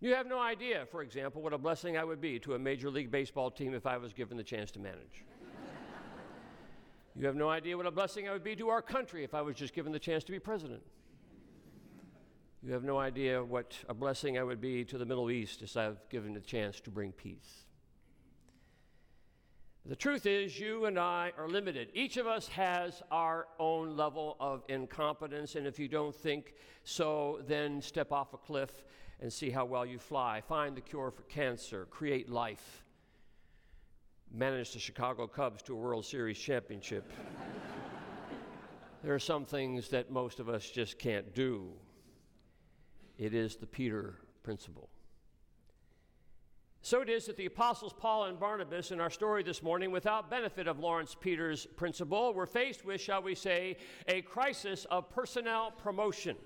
You 0.00 0.14
have 0.14 0.26
no 0.26 0.38
idea, 0.38 0.84
for 0.90 1.02
example, 1.02 1.40
what 1.40 1.54
a 1.54 1.58
blessing 1.58 1.96
I 1.96 2.04
would 2.04 2.20
be 2.20 2.38
to 2.40 2.54
a 2.54 2.58
Major 2.58 2.90
League 2.90 3.10
Baseball 3.10 3.50
team 3.50 3.72
if 3.72 3.86
I 3.86 3.96
was 3.96 4.12
given 4.12 4.36
the 4.36 4.44
chance 4.44 4.70
to 4.72 4.78
manage. 4.78 5.24
you 7.14 7.26
have 7.26 7.34
no 7.34 7.48
idea 7.48 7.76
what 7.76 7.86
a 7.86 7.90
blessing 7.90 8.28
I 8.28 8.32
would 8.32 8.44
be 8.44 8.54
to 8.56 8.68
our 8.68 8.82
country 8.82 9.24
if 9.24 9.32
I 9.32 9.40
was 9.40 9.56
just 9.56 9.72
given 9.72 9.92
the 9.92 9.98
chance 9.98 10.22
to 10.24 10.32
be 10.32 10.38
president. 10.38 10.82
You 12.62 12.72
have 12.72 12.84
no 12.84 12.98
idea 12.98 13.42
what 13.42 13.74
a 13.88 13.94
blessing 13.94 14.36
I 14.38 14.42
would 14.42 14.60
be 14.60 14.84
to 14.84 14.98
the 14.98 15.06
Middle 15.06 15.30
East 15.30 15.62
if 15.62 15.76
I've 15.76 16.06
given 16.10 16.34
the 16.34 16.40
chance 16.40 16.78
to 16.80 16.90
bring 16.90 17.12
peace. 17.12 17.64
The 19.86 19.96
truth 19.96 20.26
is, 20.26 20.58
you 20.58 20.86
and 20.86 20.98
I 20.98 21.32
are 21.38 21.48
limited. 21.48 21.90
Each 21.94 22.16
of 22.16 22.26
us 22.26 22.48
has 22.48 23.02
our 23.10 23.46
own 23.58 23.96
level 23.96 24.36
of 24.40 24.64
incompetence, 24.68 25.54
and 25.54 25.64
if 25.64 25.78
you 25.78 25.86
don't 25.86 26.14
think 26.14 26.54
so, 26.82 27.40
then 27.46 27.80
step 27.80 28.10
off 28.10 28.34
a 28.34 28.36
cliff 28.36 28.84
and 29.20 29.32
see 29.32 29.50
how 29.50 29.64
well 29.64 29.86
you 29.86 29.98
fly. 29.98 30.42
Find 30.46 30.76
the 30.76 30.80
cure 30.80 31.10
for 31.10 31.22
cancer, 31.22 31.86
create 31.90 32.30
life, 32.30 32.84
manage 34.32 34.72
the 34.72 34.78
Chicago 34.78 35.26
Cubs 35.26 35.62
to 35.64 35.72
a 35.72 35.76
World 35.76 36.04
Series 36.04 36.38
championship. 36.38 37.10
there 39.02 39.14
are 39.14 39.18
some 39.18 39.44
things 39.44 39.88
that 39.88 40.10
most 40.10 40.40
of 40.40 40.48
us 40.48 40.68
just 40.68 40.98
can't 40.98 41.34
do. 41.34 41.70
It 43.18 43.34
is 43.34 43.56
the 43.56 43.66
Peter 43.66 44.16
principle. 44.42 44.90
So 46.82 47.00
it 47.00 47.08
is 47.08 47.26
that 47.26 47.36
the 47.36 47.46
apostles 47.46 47.92
Paul 47.92 48.26
and 48.26 48.38
Barnabas 48.38 48.92
in 48.92 49.00
our 49.00 49.10
story 49.10 49.42
this 49.42 49.60
morning, 49.60 49.90
without 49.90 50.30
benefit 50.30 50.68
of 50.68 50.78
Laurence 50.78 51.16
Peters' 51.18 51.66
principle, 51.66 52.32
were 52.32 52.46
faced 52.46 52.84
with, 52.84 53.00
shall 53.00 53.22
we 53.22 53.34
say, 53.34 53.78
a 54.06 54.22
crisis 54.22 54.84
of 54.84 55.10
personnel 55.10 55.72
promotion. 55.72 56.36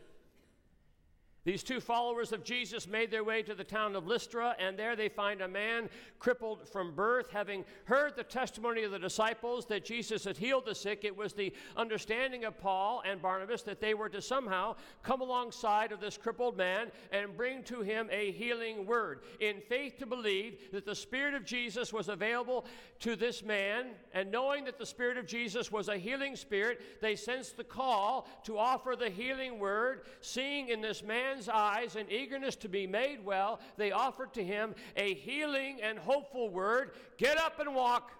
These 1.43 1.62
two 1.62 1.80
followers 1.80 2.32
of 2.32 2.45
Jesus 2.45 2.86
made 2.86 3.11
their 3.11 3.24
way 3.24 3.43
to 3.43 3.55
the 3.55 3.64
town 3.64 3.97
of 3.97 4.07
Lystra, 4.07 4.55
and 4.59 4.78
there 4.78 4.95
they 4.95 5.09
find 5.09 5.41
a 5.41 5.49
man 5.49 5.88
crippled 6.18 6.68
from 6.68 6.95
birth. 6.95 7.30
Having 7.30 7.64
heard 7.84 8.14
the 8.14 8.24
testimony 8.24 8.82
of 8.82 8.91
the 8.91 8.99
disciples 8.99 9.64
that 9.66 9.82
Jesus 9.82 10.24
had 10.24 10.36
healed 10.36 10.66
the 10.66 10.74
sick, 10.74 11.03
it 11.03 11.16
was 11.16 11.32
the 11.32 11.55
understanding 11.78 12.45
of 12.45 12.61
Paul 12.61 13.03
and 13.07 13.22
Barnabas 13.22 13.62
that 13.62 13.80
they 13.80 13.95
were 13.95 14.11
to 14.11 14.20
somehow 14.20 14.76
come 15.03 15.22
alongside 15.22 15.93
of 15.93 16.01
this 16.01 16.18
crippled 16.18 16.59
man 16.59 16.93
and 17.11 17.34
bring 17.34 17.62
to 17.64 17.80
him 17.80 18.09
a 18.12 18.32
healing 18.32 18.84
word, 18.84 19.20
in 19.41 19.62
faith 19.66 19.97
to 19.99 20.05
believe 20.07 20.59
that 20.72 20.84
the 20.84 20.95
Spirit 20.95 21.32
of 21.32 21.47
Jesus 21.47 21.91
was 21.91 22.11
available 22.11 22.66
to 22.99 23.16
this 23.16 23.43
man. 23.43 23.93
And 24.12 24.30
knowing 24.30 24.64
that 24.66 24.78
the 24.78 24.84
Spirit 24.84 25.16
of 25.16 25.26
Jesus 25.26 25.72
was 25.72 25.88
a 25.88 25.97
healing 25.97 26.36
spirit, 26.36 27.01
they 27.01 27.16
sensed 27.16 27.57
the 27.57 27.64
call 27.64 28.28
to 28.45 28.59
offer 28.59 28.95
the 28.95 29.09
healing 29.09 29.59
word, 29.59 30.03
seeing 30.20 30.68
in 30.68 30.82
this 30.82 31.03
man 31.03 31.30
man's 31.41 31.49
eyes 31.49 31.97
and 31.97 32.11
eagerness 32.11 32.57
to 32.57 32.68
be 32.68 32.86
made 32.86 33.24
well, 33.24 33.61
they 33.76 33.93
offered 33.93 34.32
to 34.34 34.45
him 34.45 34.74
a 34.97 35.14
healing 35.14 35.78
and 35.82 35.99
hopeful 35.99 36.51
word 36.51 36.93
get 37.16 37.38
up 37.38 37.61
and 37.61 37.74
walk. 37.74 38.12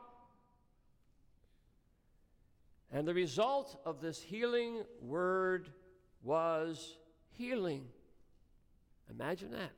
And 2.93 3.07
the 3.07 3.14
result 3.14 3.81
of 3.85 4.01
this 4.01 4.21
healing 4.21 4.83
word 5.03 5.68
was 6.23 6.97
healing. 7.31 7.87
Imagine 9.11 9.51
that. 9.53 9.73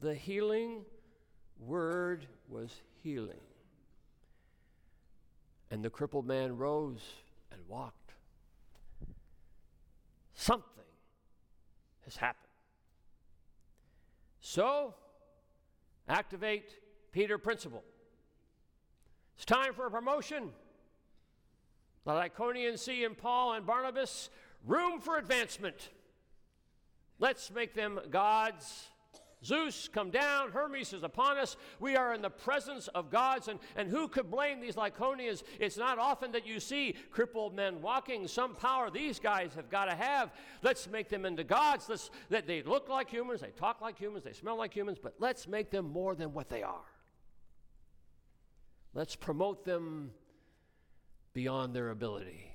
The 0.00 0.14
healing 0.14 0.84
word 1.60 2.26
was 2.48 2.72
healing. 3.02 3.40
And 5.70 5.84
the 5.84 5.90
crippled 5.90 6.26
man 6.26 6.56
rose 6.56 7.02
and 7.52 7.60
walked. 7.68 8.14
Something 10.34 10.77
has 12.08 12.16
happened. 12.16 12.48
So, 14.40 14.94
activate 16.08 16.78
Peter 17.12 17.36
principle. 17.36 17.84
It's 19.36 19.44
time 19.44 19.74
for 19.74 19.86
a 19.86 19.90
promotion. 19.90 20.50
The 22.04 22.12
Lycaonians 22.12 22.78
see 22.78 23.04
in 23.04 23.14
Paul 23.14 23.52
and 23.52 23.66
Barnabas 23.66 24.30
room 24.66 25.00
for 25.00 25.18
advancement. 25.18 25.90
Let's 27.18 27.50
make 27.50 27.74
them 27.74 28.00
gods 28.10 28.88
Zeus, 29.44 29.88
come 29.92 30.10
down. 30.10 30.50
Hermes 30.50 30.92
is 30.92 31.04
upon 31.04 31.38
us. 31.38 31.56
We 31.78 31.96
are 31.96 32.12
in 32.12 32.22
the 32.22 32.30
presence 32.30 32.88
of 32.88 33.10
gods. 33.10 33.46
And, 33.46 33.60
and 33.76 33.88
who 33.88 34.08
could 34.08 34.30
blame 34.30 34.60
these 34.60 34.74
Lycaonians? 34.74 35.44
It's 35.60 35.76
not 35.76 35.98
often 35.98 36.32
that 36.32 36.46
you 36.46 36.58
see 36.58 36.96
crippled 37.10 37.54
men 37.54 37.80
walking. 37.80 38.26
Some 38.26 38.56
power 38.56 38.90
these 38.90 39.20
guys 39.20 39.54
have 39.54 39.70
got 39.70 39.84
to 39.84 39.94
have. 39.94 40.32
Let's 40.62 40.88
make 40.88 41.08
them 41.08 41.24
into 41.24 41.44
gods. 41.44 41.88
Let's, 41.88 42.10
that 42.30 42.46
they 42.46 42.62
look 42.62 42.88
like 42.88 43.08
humans, 43.08 43.40
they 43.40 43.50
talk 43.50 43.80
like 43.80 43.96
humans, 43.96 44.24
they 44.24 44.32
smell 44.32 44.56
like 44.56 44.74
humans, 44.74 44.98
but 45.00 45.14
let's 45.20 45.46
make 45.46 45.70
them 45.70 45.90
more 45.92 46.16
than 46.16 46.32
what 46.32 46.48
they 46.48 46.62
are. 46.64 46.84
Let's 48.94 49.14
promote 49.14 49.64
them 49.64 50.10
beyond 51.32 51.74
their 51.74 51.90
ability. 51.90 52.47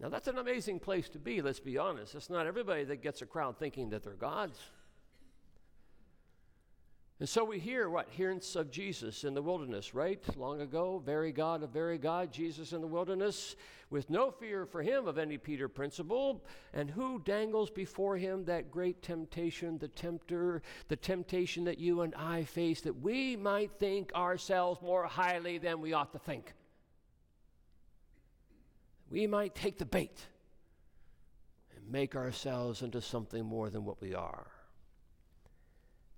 Now, 0.00 0.10
that's 0.10 0.28
an 0.28 0.38
amazing 0.38 0.80
place 0.80 1.08
to 1.10 1.18
be, 1.18 1.40
let's 1.40 1.60
be 1.60 1.78
honest. 1.78 2.14
It's 2.14 2.28
not 2.28 2.46
everybody 2.46 2.84
that 2.84 3.02
gets 3.02 3.22
a 3.22 3.26
crowd 3.26 3.58
thinking 3.58 3.90
that 3.90 4.02
they're 4.02 4.12
gods. 4.12 4.58
And 7.18 7.26
so 7.26 7.44
we 7.44 7.58
hear 7.58 7.88
what? 7.88 8.10
Hints 8.10 8.56
of 8.56 8.70
Jesus 8.70 9.24
in 9.24 9.32
the 9.32 9.40
wilderness, 9.40 9.94
right? 9.94 10.22
Long 10.36 10.60
ago, 10.60 11.02
very 11.02 11.32
God 11.32 11.62
of 11.62 11.70
very 11.70 11.96
God, 11.96 12.30
Jesus 12.30 12.74
in 12.74 12.82
the 12.82 12.86
wilderness, 12.86 13.56
with 13.88 14.10
no 14.10 14.30
fear 14.30 14.66
for 14.66 14.82
him 14.82 15.08
of 15.08 15.16
any 15.16 15.38
Peter 15.38 15.66
principle. 15.66 16.44
And 16.74 16.90
who 16.90 17.22
dangles 17.24 17.70
before 17.70 18.18
him 18.18 18.44
that 18.44 18.70
great 18.70 19.00
temptation, 19.00 19.78
the 19.78 19.88
tempter, 19.88 20.60
the 20.88 20.96
temptation 20.96 21.64
that 21.64 21.78
you 21.78 22.02
and 22.02 22.14
I 22.16 22.44
face, 22.44 22.82
that 22.82 23.00
we 23.00 23.34
might 23.34 23.72
think 23.72 24.12
ourselves 24.14 24.82
more 24.82 25.06
highly 25.06 25.56
than 25.56 25.80
we 25.80 25.94
ought 25.94 26.12
to 26.12 26.18
think? 26.18 26.52
We 29.10 29.26
might 29.26 29.54
take 29.54 29.78
the 29.78 29.84
bait 29.84 30.26
and 31.76 31.90
make 31.90 32.16
ourselves 32.16 32.82
into 32.82 33.00
something 33.00 33.44
more 33.44 33.70
than 33.70 33.84
what 33.84 34.00
we 34.00 34.14
are. 34.14 34.46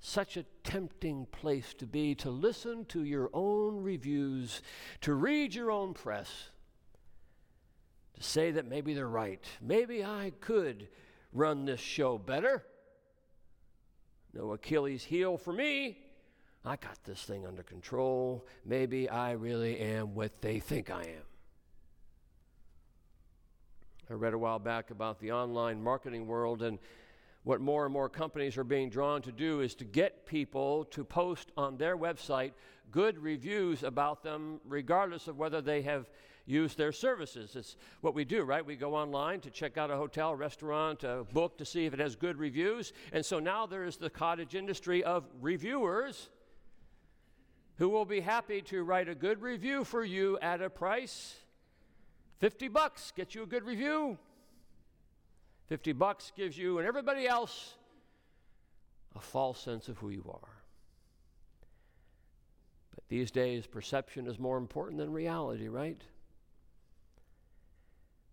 Such 0.01 0.37
a 0.37 0.45
tempting 0.63 1.27
place 1.27 1.75
to 1.75 1.87
be 1.87 2.15
to 2.17 2.31
listen 2.31 2.85
to 2.87 3.03
your 3.03 3.31
own 3.35 3.83
reviews, 3.83 4.63
to 5.01 5.15
read 5.15 5.55
your 5.55 5.71
own 5.71 5.93
press, 5.93 6.51
to 8.15 8.23
say 8.23 8.53
that 8.53 8.67
maybe 8.67 8.95
they're 8.95 9.09
right. 9.09 9.45
Maybe 9.61 10.05
I 10.05 10.33
could 10.41 10.89
run 11.33 11.65
this 11.65 11.81
show 11.81 12.17
better. 12.17 12.65
no 14.33 14.53
Achilles 14.53 15.05
heel 15.05 15.37
for 15.37 15.53
me. 15.53 15.99
I 16.65 16.77
got 16.77 17.03
this 17.05 17.23
thing 17.23 17.47
under 17.47 17.63
control. 17.63 18.47
Maybe 18.65 19.09
I 19.09 19.33
really 19.33 19.79
am 19.79 20.15
what 20.15 20.41
they 20.43 20.61
think 20.61 20.91
I 20.91 21.03
am. 21.03 21.28
I 24.11 24.15
read 24.15 24.33
a 24.33 24.39
while 24.39 24.59
back 24.59 24.91
about 24.91 25.21
the 25.21 25.33
online 25.33 25.83
marketing 25.83 26.27
world, 26.27 26.63
and 26.63 26.79
what 27.45 27.61
more 27.61 27.85
and 27.85 27.93
more 27.93 28.09
companies 28.09 28.57
are 28.57 28.65
being 28.65 28.89
drawn 28.89 29.21
to 29.21 29.33
do 29.33 29.61
is 29.61 29.75
to 29.75 29.85
get 29.85 30.25
people 30.25 30.85
to 30.87 31.05
post 31.05 31.53
on 31.59 31.77
their 31.77 31.95
website 31.95 32.53
good 32.91 33.19
reviews 33.19 33.83
about 33.83 34.23
them, 34.23 34.61
regardless 34.67 35.29
of 35.29 35.37
whether 35.37 35.61
they 35.61 35.83
have 35.83 36.09
used 36.47 36.79
their 36.79 36.91
services. 36.91 37.55
It's 37.55 37.77
what 38.01 38.15
we 38.15 38.25
do, 38.25 38.45
right? 38.45 38.65
We 38.65 38.77
go 38.77 38.95
online 38.95 39.41
to 39.41 39.51
check 39.51 39.77
out 39.77 39.91
a 39.91 39.97
hotel, 39.97 40.35
restaurant, 40.35 41.05
a 41.05 41.27
book 41.35 41.59
to 41.59 41.67
see 41.67 41.85
if 41.85 41.93
it 41.93 42.01
has 42.01 42.17
good 42.17 42.39
reviews. 42.39 42.95
And 43.13 43.23
so 43.27 43.39
now 43.39 43.67
there 43.67 43.85
is 43.85 43.99
the 43.99 44.09
cottage 44.09 44.55
industry 44.55 45.05
of 45.05 45.29
reviewers 45.43 46.31
who 47.77 47.91
will 47.91 48.07
be 48.07 48.21
happy 48.21 48.63
to 48.63 48.83
write 48.83 49.11
a 49.11 49.15
good 49.15 49.43
review 49.43 49.85
for 49.85 50.03
you 50.03 50.39
at 50.41 50.63
a 50.63 50.71
price 50.71 51.37
50 52.39 52.69
bucks 52.69 53.13
gets 53.17 53.35
you 53.35 53.43
a 53.43 53.47
good 53.47 53.65
review. 53.65 54.19
50 55.67 55.93
bucks 55.93 56.33
gives 56.37 56.57
you 56.57 56.79
and 56.79 56.87
everybody 56.87 57.27
else 57.27 57.75
a 59.15 59.21
false 59.21 59.61
sense 59.61 59.89
of 59.89 59.99
who 59.99 60.11
you 60.11 60.25
are. 60.29 60.63
But 62.95 63.05
these 63.09 63.31
days, 63.31 63.67
perception 63.67 64.27
is 64.27 64.39
more 64.39 64.57
important 64.57 64.99
than 64.99 65.13
reality, 65.13 65.69
right? 65.69 66.01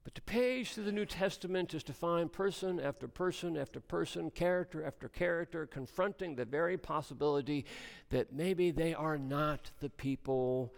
But 0.04 0.14
to 0.16 0.22
page 0.22 0.74
through 0.74 0.84
the 0.84 0.92
New 0.92 1.06
Testament 1.06 1.74
is 1.74 1.84
to 1.84 1.94
find 1.94 2.32
person 2.32 2.80
after 2.80 3.08
person 3.08 3.58
after 3.58 3.80
person, 3.80 4.30
character 4.30 4.86
after 4.86 5.10
character, 5.10 5.66
confronting 5.66 6.36
the 6.36 6.46
very 6.46 6.78
possibility 6.78 7.66
that 8.12 8.32
maybe 8.32 8.70
they 8.70 8.94
are 8.94 9.18
not 9.18 9.72
the 9.82 9.90
people 9.90 10.76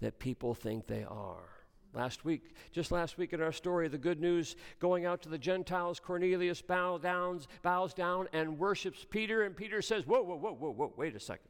that 0.00 0.18
people 0.18 0.54
think 0.54 0.88
they 0.88 1.04
are. 1.04 1.53
Last 1.94 2.24
week, 2.24 2.54
just 2.72 2.90
last 2.90 3.18
week 3.18 3.32
in 3.32 3.40
our 3.40 3.52
story, 3.52 3.86
the 3.86 3.98
good 3.98 4.20
news 4.20 4.56
going 4.80 5.06
out 5.06 5.22
to 5.22 5.28
the 5.28 5.38
Gentiles, 5.38 6.00
Cornelius 6.00 6.60
bow 6.60 6.98
downs, 6.98 7.46
bows 7.62 7.94
down 7.94 8.26
and 8.32 8.58
worships 8.58 9.06
Peter, 9.08 9.44
and 9.44 9.56
Peter 9.56 9.80
says, 9.80 10.04
Whoa, 10.04 10.22
whoa, 10.22 10.36
whoa, 10.36 10.54
whoa, 10.54 10.72
whoa, 10.72 10.92
wait 10.96 11.14
a 11.14 11.20
second. 11.20 11.48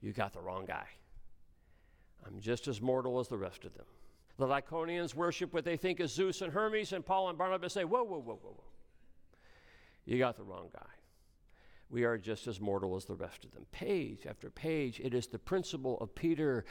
You 0.00 0.12
got 0.12 0.32
the 0.32 0.40
wrong 0.40 0.64
guy. 0.64 0.86
I'm 2.24 2.38
just 2.40 2.68
as 2.68 2.80
mortal 2.80 3.18
as 3.18 3.26
the 3.26 3.36
rest 3.36 3.64
of 3.64 3.74
them. 3.74 3.86
The 4.38 4.46
Lycaonians 4.46 5.14
worship 5.14 5.52
what 5.52 5.64
they 5.64 5.76
think 5.76 6.00
is 6.00 6.12
Zeus 6.12 6.40
and 6.40 6.52
Hermes, 6.52 6.92
and 6.92 7.04
Paul 7.04 7.28
and 7.28 7.36
Barnabas 7.36 7.72
say, 7.72 7.84
Whoa, 7.84 8.04
whoa, 8.04 8.20
whoa, 8.20 8.38
whoa, 8.40 8.50
whoa. 8.50 8.64
You 10.04 10.18
got 10.18 10.36
the 10.36 10.44
wrong 10.44 10.68
guy 10.72 10.86
we 11.94 12.02
are 12.02 12.18
just 12.18 12.48
as 12.48 12.60
mortal 12.60 12.96
as 12.96 13.04
the 13.04 13.14
rest 13.14 13.44
of 13.44 13.52
them. 13.52 13.64
Page 13.70 14.26
after 14.28 14.50
page, 14.50 14.98
it 14.98 15.14
is 15.14 15.28
the 15.28 15.38
principle 15.38 15.96
of 16.00 16.12
Peter 16.12 16.64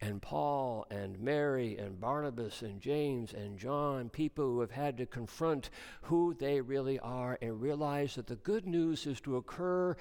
and 0.00 0.22
Paul 0.22 0.86
and 0.90 1.20
Mary 1.20 1.76
and 1.76 2.00
Barnabas 2.00 2.62
and 2.62 2.80
James 2.80 3.34
and 3.34 3.58
John, 3.58 4.08
people 4.08 4.46
who 4.46 4.60
have 4.60 4.70
had 4.70 4.96
to 4.96 5.04
confront 5.04 5.68
who 6.00 6.32
they 6.32 6.62
really 6.62 6.98
are 6.98 7.38
and 7.42 7.60
realize 7.60 8.14
that 8.14 8.26
the 8.26 8.36
good 8.36 8.66
news 8.66 9.06
is 9.06 9.20
to 9.20 9.36
occur 9.36 9.94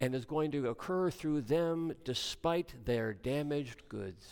and 0.00 0.14
is 0.14 0.24
going 0.24 0.52
to 0.52 0.68
occur 0.68 1.10
through 1.10 1.40
them 1.40 1.92
despite 2.04 2.74
their 2.84 3.12
damaged 3.12 3.88
goods. 3.88 4.24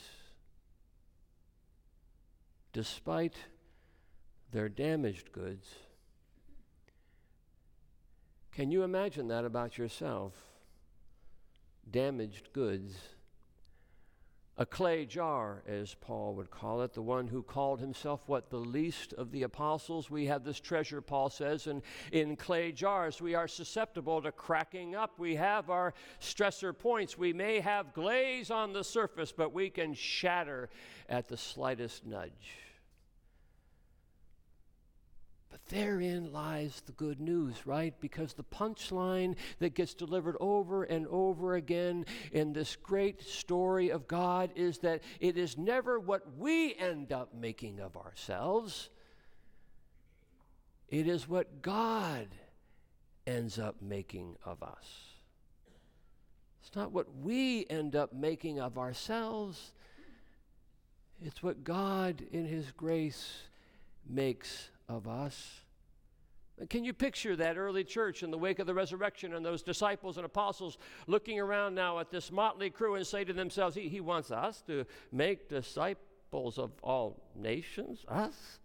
Despite 2.73 3.35
their 4.53 4.69
damaged 4.69 5.33
goods. 5.33 5.69
Can 8.61 8.71
you 8.71 8.83
imagine 8.83 9.29
that 9.29 9.47
about 9.47 9.79
yourself? 9.79 10.35
Damaged 11.91 12.53
goods. 12.53 12.95
A 14.59 14.67
clay 14.67 15.07
jar, 15.07 15.63
as 15.67 15.95
Paul 15.95 16.35
would 16.35 16.51
call 16.51 16.83
it, 16.83 16.93
the 16.93 17.01
one 17.01 17.27
who 17.27 17.43
called 17.43 17.81
himself 17.81 18.21
what? 18.27 18.51
The 18.51 18.59
least 18.59 19.15
of 19.15 19.31
the 19.33 19.45
apostles. 19.45 20.11
We 20.11 20.27
have 20.27 20.45
this 20.45 20.61
treasure, 20.61 21.01
Paul 21.01 21.31
says, 21.31 21.69
and 21.69 21.81
in 22.13 22.37
clay 22.37 22.71
jars 22.71 23.23
we 23.23 23.35
are 23.35 23.49
susceptible 23.49 24.21
to 24.21 24.31
cracking 24.31 24.95
up. 24.95 25.19
We 25.19 25.37
have 25.37 25.71
our 25.71 25.95
stressor 26.21 26.79
points. 26.79 27.17
We 27.17 27.33
may 27.33 27.61
have 27.61 27.95
glaze 27.95 28.51
on 28.51 28.75
the 28.75 28.85
surface, 28.85 29.33
but 29.33 29.55
we 29.55 29.71
can 29.71 29.95
shatter 29.95 30.69
at 31.09 31.29
the 31.29 31.39
slightest 31.39 32.05
nudge. 32.05 32.59
Therein 35.71 36.33
lies 36.33 36.83
the 36.87 36.93
good 36.93 37.21
news, 37.21 37.67
right? 37.67 37.95
Because 38.01 38.35
the 38.35 38.45
punchline 38.45 39.37
that 39.59 39.75
gets 39.75 39.95
delivered 39.95 40.37
over 40.41 40.85
and 40.85 41.07
over 41.09 41.55
again 41.55 42.07
in 42.33 42.53
this 42.53 42.77
great 42.77 43.23
story 43.23 43.91
of 43.91 44.07
God 44.09 44.51
is 44.55 44.79
that 44.79 45.03
it 45.21 45.37
is 45.37 45.57
never 45.57 45.99
what 45.99 46.37
we 46.37 46.75
end 46.75 47.13
up 47.13 47.35
making 47.35 47.81
of 47.81 47.97
ourselves, 47.97 48.91
it 50.89 51.07
is 51.07 51.29
what 51.29 51.63
God 51.63 52.29
ends 53.27 53.59
up 53.59 53.77
making 53.81 54.37
of 54.45 54.63
us. 54.63 55.11
It's 56.61 56.75
not 56.75 56.93
what 56.93 57.07
we 57.17 57.67
end 57.71 57.97
up 57.97 58.13
making 58.13 58.61
of 58.61 58.77
ourselves. 58.77 59.73
It's 61.23 61.43
what 61.43 61.65
God, 61.65 62.23
in 62.33 62.47
His 62.47 62.71
grace, 62.73 63.43
makes 64.09 64.71
of 64.91 65.07
us. 65.09 65.61
Can 66.69 66.85
you 66.85 66.93
picture 66.93 67.37
that 67.37 67.57
early 67.57 67.85
church 67.85 68.23
in 68.23 68.31
the 68.31 68.37
wake 68.37 68.59
of 68.59 68.67
the 68.67 68.75
resurrection 68.75 69.35
and 69.35 69.45
those 69.45 69.63
disciples 69.63 70.19
and 70.19 70.27
apostles 70.27 70.77
looking 71.07 71.41
around 71.41 71.75
now 71.75 71.99
at 72.01 72.11
this 72.11 72.31
motley 72.31 72.69
crew 72.69 72.97
and 72.97 73.07
say 73.07 73.25
to 73.25 73.33
themselves, 73.33 73.75
He, 73.75 73.89
he 73.89 74.01
wants 74.01 74.31
us 74.31 74.63
to 74.67 74.85
make 75.11 75.49
disciples 75.49 76.59
of 76.59 76.73
all 76.83 77.23
nations? 77.35 78.05
Us? 78.09 78.59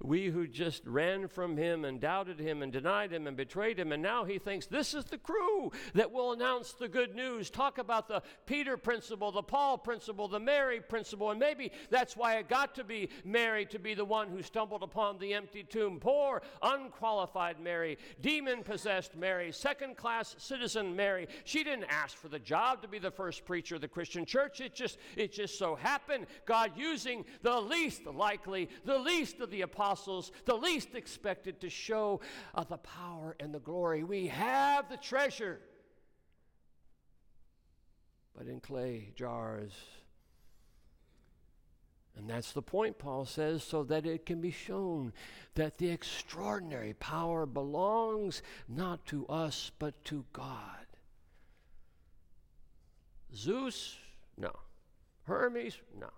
We 0.00 0.26
who 0.26 0.46
just 0.46 0.86
ran 0.86 1.28
from 1.28 1.56
him 1.56 1.84
and 1.84 2.00
doubted 2.00 2.38
him 2.38 2.62
and 2.62 2.72
denied 2.72 3.12
him 3.12 3.26
and 3.26 3.36
betrayed 3.36 3.78
him, 3.78 3.92
and 3.92 4.02
now 4.02 4.24
he 4.24 4.38
thinks 4.38 4.66
this 4.66 4.94
is 4.94 5.04
the 5.04 5.18
crew 5.18 5.72
that 5.94 6.12
will 6.12 6.32
announce 6.32 6.72
the 6.72 6.88
good 6.88 7.14
news. 7.14 7.50
Talk 7.50 7.78
about 7.78 8.08
the 8.08 8.22
Peter 8.46 8.76
principle, 8.76 9.32
the 9.32 9.42
Paul 9.42 9.78
principle, 9.78 10.28
the 10.28 10.40
Mary 10.40 10.80
principle, 10.80 11.30
and 11.30 11.40
maybe 11.40 11.72
that's 11.90 12.16
why 12.16 12.36
it 12.36 12.48
got 12.48 12.74
to 12.74 12.84
be 12.84 13.08
Mary 13.24 13.64
to 13.66 13.78
be 13.78 13.94
the 13.94 14.04
one 14.04 14.28
who 14.28 14.42
stumbled 14.42 14.82
upon 14.82 15.18
the 15.18 15.34
empty 15.34 15.62
tomb. 15.62 15.98
Poor, 16.00 16.42
unqualified 16.62 17.60
Mary, 17.60 17.98
demon 18.20 18.62
possessed 18.62 19.16
Mary, 19.16 19.52
second 19.52 19.96
class 19.96 20.34
citizen 20.38 20.94
Mary. 20.94 21.26
She 21.44 21.64
didn't 21.64 21.86
ask 21.88 22.16
for 22.16 22.28
the 22.28 22.38
job 22.38 22.82
to 22.82 22.88
be 22.88 22.98
the 22.98 23.10
first 23.10 23.44
preacher 23.44 23.76
of 23.76 23.80
the 23.80 23.88
Christian 23.88 24.24
church. 24.24 24.60
It 24.60 24.74
just, 24.74 24.98
it 25.16 25.32
just 25.32 25.58
so 25.58 25.74
happened 25.74 26.26
God 26.44 26.72
using 26.76 27.24
the 27.42 27.60
least 27.60 28.06
likely, 28.06 28.68
the 28.84 28.98
least 28.98 29.35
of 29.40 29.50
the 29.50 29.62
apostles, 29.62 30.32
the 30.44 30.54
least 30.54 30.94
expected 30.94 31.60
to 31.60 31.70
show 31.70 32.20
uh, 32.54 32.64
the 32.64 32.78
power 32.78 33.36
and 33.40 33.54
the 33.54 33.60
glory. 33.60 34.04
We 34.04 34.28
have 34.28 34.88
the 34.88 34.96
treasure, 34.96 35.60
but 38.36 38.46
in 38.46 38.60
clay 38.60 39.12
jars. 39.14 39.72
And 42.16 42.30
that's 42.30 42.52
the 42.52 42.62
point, 42.62 42.98
Paul 42.98 43.26
says, 43.26 43.62
so 43.62 43.84
that 43.84 44.06
it 44.06 44.24
can 44.24 44.40
be 44.40 44.50
shown 44.50 45.12
that 45.54 45.76
the 45.76 45.90
extraordinary 45.90 46.94
power 46.94 47.44
belongs 47.44 48.42
not 48.68 49.04
to 49.06 49.26
us, 49.26 49.70
but 49.78 50.02
to 50.06 50.24
God. 50.32 50.86
Zeus? 53.34 53.98
No. 54.38 54.52
Hermes? 55.24 55.76
No. 55.98 56.08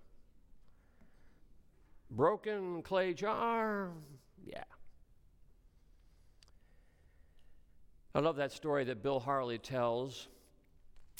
Broken 2.11 2.82
clay 2.82 3.12
jar? 3.14 3.90
Yeah. 4.44 4.64
I 8.14 8.20
love 8.20 8.36
that 8.36 8.52
story 8.52 8.84
that 8.84 9.02
Bill 9.02 9.20
Harley 9.20 9.59
tells 9.59 10.28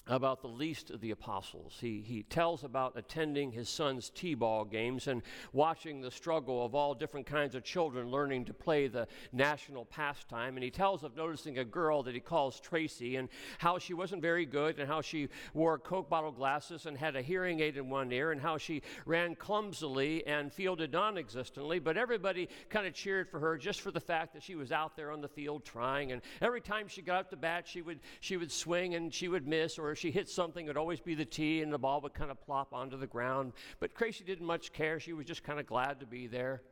about 0.09 0.41
the 0.41 0.49
least 0.49 0.91
of 0.91 1.01
the 1.01 1.11
apostles. 1.11 1.77
He, 1.81 2.03
he 2.05 2.23
tells 2.23 2.65
about 2.65 2.95
attending 2.97 3.53
his 3.53 3.69
son's 3.69 4.11
T 4.11 4.35
ball 4.35 4.65
games 4.65 5.07
and 5.07 5.23
watching 5.53 6.01
the 6.01 6.11
struggle 6.11 6.65
of 6.65 6.75
all 6.75 6.95
different 6.95 7.27
kinds 7.27 7.55
of 7.55 7.63
children 7.63 8.11
learning 8.11 8.47
to 8.47 8.55
play 8.55 8.89
the 8.89 9.07
national 9.33 9.85
pastime. 9.85 10.57
And 10.57 10.65
he 10.65 10.71
tells 10.71 11.05
of 11.05 11.15
noticing 11.15 11.59
a 11.59 11.65
girl 11.65 12.03
that 12.05 12.15
he 12.15 12.21
calls 12.21 12.59
Tracy 12.59 13.17
and 13.17 13.29
how 13.59 13.79
she 13.79 13.93
wasn't 13.93 14.23
very 14.23 14.47
good 14.47 14.79
and 14.79 14.89
how 14.89 15.03
she 15.03 15.29
wore 15.53 15.79
Coke 15.79 16.09
bottle 16.09 16.33
glasses 16.33 16.87
and 16.87 16.97
had 16.97 17.15
a 17.15 17.23
hearing 17.23 17.61
aid 17.61 17.77
in 17.77 17.91
one 17.91 18.11
ear 18.11 18.33
and 18.33 18.41
how 18.41 18.57
she 18.57 18.83
ran 19.05 19.35
clumsily 19.35 20.27
and 20.27 20.53
fielded 20.53 20.93
non 20.93 21.19
existently. 21.19 21.79
But 21.79 21.99
everybody 21.99 22.49
kind 22.71 22.87
of 22.87 22.95
cheered 22.95 23.29
for 23.29 23.39
her 23.41 23.59
just 23.59 23.83
for 23.83 23.91
the 23.91 24.01
fact 24.01 24.33
that 24.33 24.43
she 24.43 24.55
was 24.55 24.73
out 24.73 24.97
there 24.97 25.11
on 25.11 25.21
the 25.21 25.29
field 25.29 25.67
trying. 25.67 26.13
And 26.13 26.23
every 26.41 26.63
time 26.63 26.89
she 26.89 27.03
got 27.03 27.21
up 27.21 27.31
to 27.31 27.37
bat, 27.37 27.69
she 27.69 27.83
would, 27.83 28.01
she 28.21 28.39
would 28.39 28.51
swing 28.51 28.95
and 28.95 29.13
she 29.13 29.29
would 29.29 29.47
miss 29.47 29.79
or 29.79 29.97
she 29.99 30.11
hit 30.11 30.28
something, 30.28 30.64
it 30.64 30.68
would 30.68 30.76
always 30.76 31.01
be 31.01 31.14
the 31.14 31.24
tee, 31.24 31.62
and 31.62 31.72
the 31.72 31.78
ball 31.78 32.01
would 32.01 32.14
kind 32.14 32.30
of 32.30 32.40
plop 32.40 32.72
onto 32.72 32.96
the 32.96 33.07
ground. 33.07 33.53
But 33.80 33.94
Tracy 33.94 34.24
didn't 34.24 34.46
much 34.46 34.72
care. 34.72 35.01
She 35.01 35.12
was 35.12 35.26
just 35.26 35.44
kind 35.44 35.61
of 35.61 35.66
glad 35.66 36.01
to 36.01 36.07
be 36.07 36.26
there. 36.26 36.62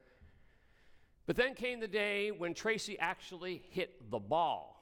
But 1.27 1.37
then 1.37 1.55
came 1.55 1.81
the 1.81 1.89
day 1.89 2.31
when 2.31 2.55
Tracy 2.55 2.99
actually 2.99 3.63
hit 3.71 4.11
the 4.11 4.19
ball. 4.19 4.76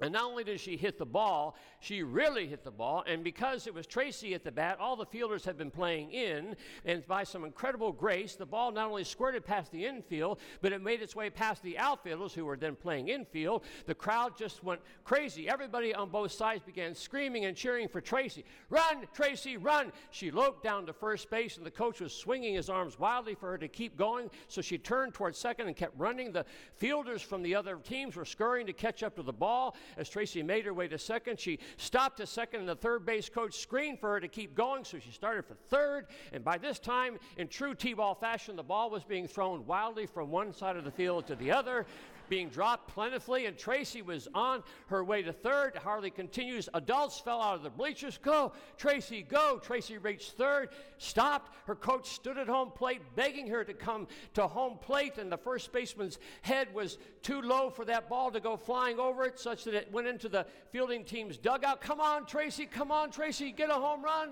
And 0.00 0.12
not 0.12 0.24
only 0.24 0.44
did 0.44 0.60
she 0.60 0.76
hit 0.76 0.96
the 0.98 1.06
ball, 1.06 1.56
she 1.80 2.02
really 2.02 2.46
hit 2.46 2.62
the 2.62 2.70
ball. 2.70 3.04
And 3.06 3.24
because 3.24 3.66
it 3.66 3.74
was 3.74 3.86
Tracy 3.86 4.32
at 4.34 4.44
the 4.44 4.52
bat, 4.52 4.78
all 4.78 4.94
the 4.94 5.06
fielders 5.06 5.44
had 5.44 5.58
been 5.58 5.72
playing 5.72 6.12
in. 6.12 6.54
And 6.84 7.04
by 7.06 7.24
some 7.24 7.44
incredible 7.44 7.90
grace, 7.90 8.36
the 8.36 8.46
ball 8.46 8.70
not 8.70 8.88
only 8.88 9.02
squirted 9.02 9.44
past 9.44 9.72
the 9.72 9.84
infield, 9.84 10.38
but 10.60 10.72
it 10.72 10.82
made 10.82 11.02
its 11.02 11.16
way 11.16 11.30
past 11.30 11.62
the 11.62 11.76
outfielders 11.78 12.32
who 12.32 12.44
were 12.44 12.56
then 12.56 12.76
playing 12.76 13.08
infield. 13.08 13.64
The 13.86 13.94
crowd 13.94 14.38
just 14.38 14.62
went 14.62 14.80
crazy. 15.02 15.48
Everybody 15.48 15.92
on 15.94 16.10
both 16.10 16.30
sides 16.30 16.62
began 16.62 16.94
screaming 16.94 17.46
and 17.46 17.56
cheering 17.56 17.88
for 17.88 18.00
Tracy. 18.00 18.44
Run, 18.70 19.06
Tracy, 19.12 19.56
run! 19.56 19.92
She 20.10 20.30
loped 20.30 20.62
down 20.62 20.86
to 20.86 20.92
first 20.92 21.28
base, 21.28 21.56
and 21.56 21.66
the 21.66 21.70
coach 21.70 22.00
was 22.00 22.12
swinging 22.12 22.54
his 22.54 22.68
arms 22.68 22.98
wildly 22.98 23.34
for 23.34 23.50
her 23.50 23.58
to 23.58 23.68
keep 23.68 23.96
going. 23.96 24.30
So 24.46 24.62
she 24.62 24.78
turned 24.78 25.14
towards 25.14 25.38
second 25.38 25.66
and 25.66 25.76
kept 25.76 25.98
running. 25.98 26.32
The 26.32 26.44
fielders 26.76 27.22
from 27.22 27.42
the 27.42 27.54
other 27.54 27.76
teams 27.76 28.14
were 28.14 28.24
scurrying 28.24 28.66
to 28.66 28.72
catch 28.72 29.02
up 29.02 29.16
to 29.16 29.22
the 29.22 29.32
ball. 29.32 29.74
As 29.96 30.08
Tracy 30.08 30.42
made 30.42 30.64
her 30.64 30.74
way 30.74 30.88
to 30.88 30.98
second, 30.98 31.40
she 31.40 31.58
stopped 31.76 32.20
a 32.20 32.26
second, 32.26 32.60
and 32.60 32.68
the 32.68 32.76
third 32.76 33.06
base 33.06 33.28
coach 33.28 33.54
screamed 33.54 33.98
for 34.00 34.10
her 34.10 34.20
to 34.20 34.28
keep 34.28 34.54
going, 34.54 34.84
so 34.84 34.98
she 34.98 35.10
started 35.10 35.44
for 35.44 35.54
third. 35.54 36.06
And 36.32 36.44
by 36.44 36.58
this 36.58 36.78
time, 36.78 37.18
in 37.36 37.48
true 37.48 37.74
T 37.74 37.94
ball 37.94 38.14
fashion, 38.14 38.56
the 38.56 38.62
ball 38.62 38.90
was 38.90 39.04
being 39.04 39.26
thrown 39.26 39.66
wildly 39.66 40.06
from 40.06 40.30
one 40.30 40.52
side 40.52 40.76
of 40.76 40.84
the 40.84 40.90
field 40.90 41.26
to 41.28 41.36
the 41.36 41.50
other 41.50 41.86
being 42.28 42.48
dropped 42.48 42.88
plentifully, 42.88 43.46
and 43.46 43.56
Tracy 43.56 44.02
was 44.02 44.28
on 44.34 44.62
her 44.86 45.02
way 45.02 45.22
to 45.22 45.32
third. 45.32 45.76
Harley 45.76 46.10
continues. 46.10 46.68
Adults 46.74 47.18
fell 47.18 47.40
out 47.40 47.56
of 47.56 47.62
the 47.62 47.70
bleachers. 47.70 48.18
Go, 48.18 48.52
Tracy, 48.76 49.22
go. 49.22 49.60
Tracy 49.62 49.98
reached 49.98 50.32
third, 50.32 50.70
stopped. 50.98 51.54
Her 51.66 51.74
coach 51.74 52.08
stood 52.08 52.38
at 52.38 52.48
home 52.48 52.70
plate, 52.70 53.00
begging 53.16 53.48
her 53.48 53.64
to 53.64 53.74
come 53.74 54.06
to 54.34 54.46
home 54.46 54.78
plate, 54.78 55.18
and 55.18 55.30
the 55.30 55.36
first 55.36 55.72
baseman's 55.72 56.18
head 56.42 56.72
was 56.74 56.98
too 57.22 57.40
low 57.42 57.70
for 57.70 57.84
that 57.84 58.08
ball 58.08 58.30
to 58.30 58.40
go 58.40 58.56
flying 58.56 58.98
over 58.98 59.24
it, 59.24 59.38
such 59.38 59.64
that 59.64 59.74
it 59.74 59.92
went 59.92 60.06
into 60.06 60.28
the 60.28 60.46
fielding 60.70 61.04
team's 61.04 61.36
dugout. 61.36 61.80
Come 61.80 62.00
on, 62.00 62.26
Tracy, 62.26 62.66
come 62.66 62.90
on, 62.90 63.10
Tracy, 63.10 63.52
get 63.52 63.70
a 63.70 63.74
home 63.74 64.04
run. 64.04 64.30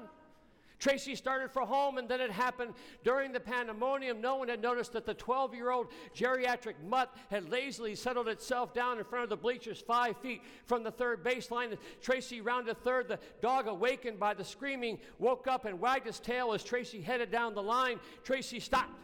Tracy 0.79 1.15
started 1.15 1.51
for 1.51 1.63
home, 1.63 1.97
and 1.97 2.09
then 2.09 2.21
it 2.21 2.31
happened 2.31 2.75
during 3.03 3.33
the 3.33 3.41
pandemonium. 3.41 4.21
No 4.21 4.37
one 4.37 4.49
had 4.49 4.61
noticed 4.61 4.93
that 4.93 5.07
the 5.07 5.15
12 5.15 5.55
year 5.55 5.71
old 5.71 5.89
geriatric 6.15 6.75
mutt 6.85 7.15
had 7.31 7.51
lazily 7.51 7.95
settled 7.95 8.29
itself 8.29 8.75
down 8.75 8.99
in 8.99 9.05
front 9.05 9.25
of 9.25 9.31
the 9.31 9.37
bleachers 9.37 9.81
five 9.81 10.17
feet 10.19 10.43
from 10.67 10.83
the 10.83 10.91
third 10.91 11.25
baseline. 11.25 11.77
Tracy 12.03 12.43
rounded 12.43 12.79
third. 12.83 13.09
The 13.09 13.19
dog, 13.41 13.69
awakened 13.69 14.19
by 14.19 14.35
the 14.35 14.45
screaming, 14.45 14.99
woke 15.19 15.47
up 15.49 15.65
and 15.65 15.81
wagged 15.81 16.07
his 16.07 16.21
tail 16.21 16.53
as 16.53 16.63
Tracy 16.63 17.01
headed 17.01 17.31
down 17.31 17.55
the 17.55 17.63
line. 17.63 17.99
Tracy 18.23 18.61
stopped. 18.61 19.01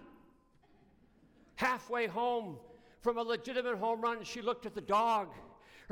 Halfway 1.56 2.06
home 2.06 2.58
from 3.00 3.16
a 3.16 3.22
legitimate 3.22 3.78
home 3.78 4.00
run, 4.00 4.24
she 4.24 4.42
looked 4.42 4.66
at 4.66 4.74
the 4.74 4.80
dog. 4.80 5.28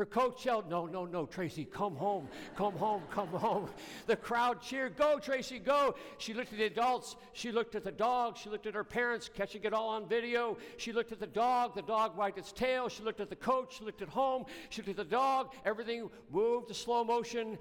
Her 0.01 0.07
coach 0.07 0.47
yelled, 0.47 0.71
No, 0.71 0.87
no, 0.87 1.05
no, 1.05 1.27
Tracy, 1.27 1.67
come 1.67 1.95
home, 1.95 2.27
come 2.57 2.73
home, 2.73 3.03
come 3.11 3.29
home. 3.29 3.69
The 4.07 4.17
crowd 4.17 4.63
cheered, 4.63 4.97
Go, 4.97 5.19
Tracy, 5.19 5.59
go. 5.59 5.95
She 6.17 6.33
looked 6.33 6.55
at 6.55 6.59
the 6.59 6.65
adults. 6.65 7.17
She 7.35 7.53
looked 7.53 7.75
at 7.75 7.85
the 7.85 7.93
dog. 7.93 8.39
She 8.39 8.49
looked 8.49 8.65
at 8.65 8.73
her 8.73 8.83
parents, 8.83 9.29
catching 9.29 9.63
it 9.63 9.75
all 9.75 9.91
on 9.91 10.09
video. 10.09 10.57
She 10.79 10.95
looked 10.95 11.13
at 11.13 11.21
the 11.21 11.27
dog. 11.27 11.75
The 11.75 11.83
dog 11.83 12.17
wagged 12.17 12.39
its 12.39 12.51
tail. 12.51 12.89
She 12.89 13.03
looked 13.03 13.21
at 13.21 13.29
the 13.29 13.37
coach. 13.37 13.77
She 13.77 13.85
looked 13.85 14.01
at 14.01 14.09
home. 14.09 14.47
She 14.71 14.81
looked 14.81 14.89
at 14.89 14.97
the 14.97 15.05
dog. 15.05 15.53
Everything 15.67 16.09
moved 16.31 16.69
to 16.69 16.75
slow 16.75 17.05
motion. 17.05 17.59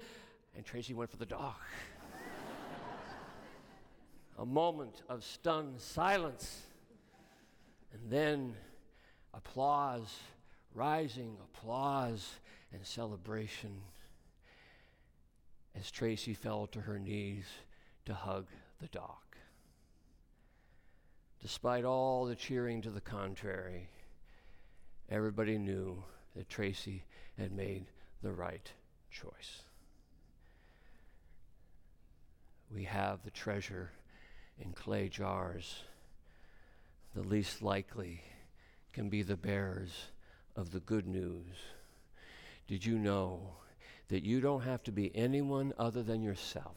And 0.56 0.64
Tracy 0.64 0.94
went 0.94 1.10
for 1.10 1.18
the 1.18 1.26
dog. 1.26 1.56
A 4.38 4.46
moment 4.46 5.02
of 5.10 5.24
stunned 5.24 5.78
silence. 5.78 6.62
And 7.92 8.10
then 8.10 8.54
applause 9.34 10.08
rising 10.74 11.36
applause 11.42 12.28
and 12.72 12.84
celebration 12.86 13.80
as 15.78 15.90
Tracy 15.90 16.34
fell 16.34 16.66
to 16.68 16.80
her 16.80 16.98
knees 16.98 17.44
to 18.04 18.14
hug 18.14 18.46
the 18.80 18.88
dog. 18.88 19.16
Despite 21.42 21.84
all 21.84 22.26
the 22.26 22.34
cheering 22.34 22.82
to 22.82 22.90
the 22.90 23.00
contrary, 23.00 23.88
everybody 25.08 25.58
knew 25.58 26.02
that 26.36 26.48
Tracy 26.48 27.04
had 27.38 27.52
made 27.52 27.86
the 28.22 28.32
right 28.32 28.70
choice. 29.10 29.62
We 32.72 32.84
have 32.84 33.24
the 33.24 33.30
treasure 33.30 33.90
in 34.58 34.72
clay 34.72 35.08
jars. 35.08 35.82
The 37.14 37.22
least 37.22 37.62
likely 37.62 38.22
can 38.92 39.08
be 39.08 39.22
the 39.22 39.36
bearers 39.36 40.09
of 40.60 40.72
the 40.72 40.80
good 40.80 41.06
news. 41.06 41.56
Did 42.68 42.84
you 42.84 42.98
know 42.98 43.40
that 44.08 44.22
you 44.22 44.40
don't 44.40 44.60
have 44.60 44.82
to 44.84 44.92
be 44.92 45.10
anyone 45.16 45.72
other 45.78 46.02
than 46.02 46.22
yourself? 46.22 46.76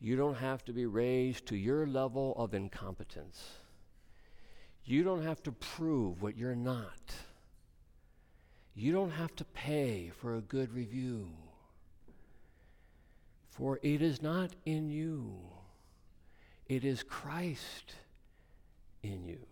You 0.00 0.16
don't 0.16 0.36
have 0.36 0.64
to 0.66 0.72
be 0.72 0.86
raised 0.86 1.46
to 1.46 1.56
your 1.56 1.86
level 1.86 2.34
of 2.36 2.54
incompetence. 2.54 3.42
You 4.84 5.02
don't 5.02 5.24
have 5.24 5.42
to 5.42 5.52
prove 5.52 6.22
what 6.22 6.36
you're 6.36 6.54
not. 6.54 7.14
You 8.76 8.92
don't 8.92 9.10
have 9.10 9.34
to 9.36 9.44
pay 9.44 10.12
for 10.20 10.36
a 10.36 10.40
good 10.40 10.72
review. 10.72 11.28
For 13.50 13.80
it 13.82 14.02
is 14.02 14.22
not 14.22 14.50
in 14.64 14.90
you, 14.90 15.34
it 16.68 16.84
is 16.84 17.02
Christ 17.02 17.94
in 19.02 19.24
you. 19.24 19.46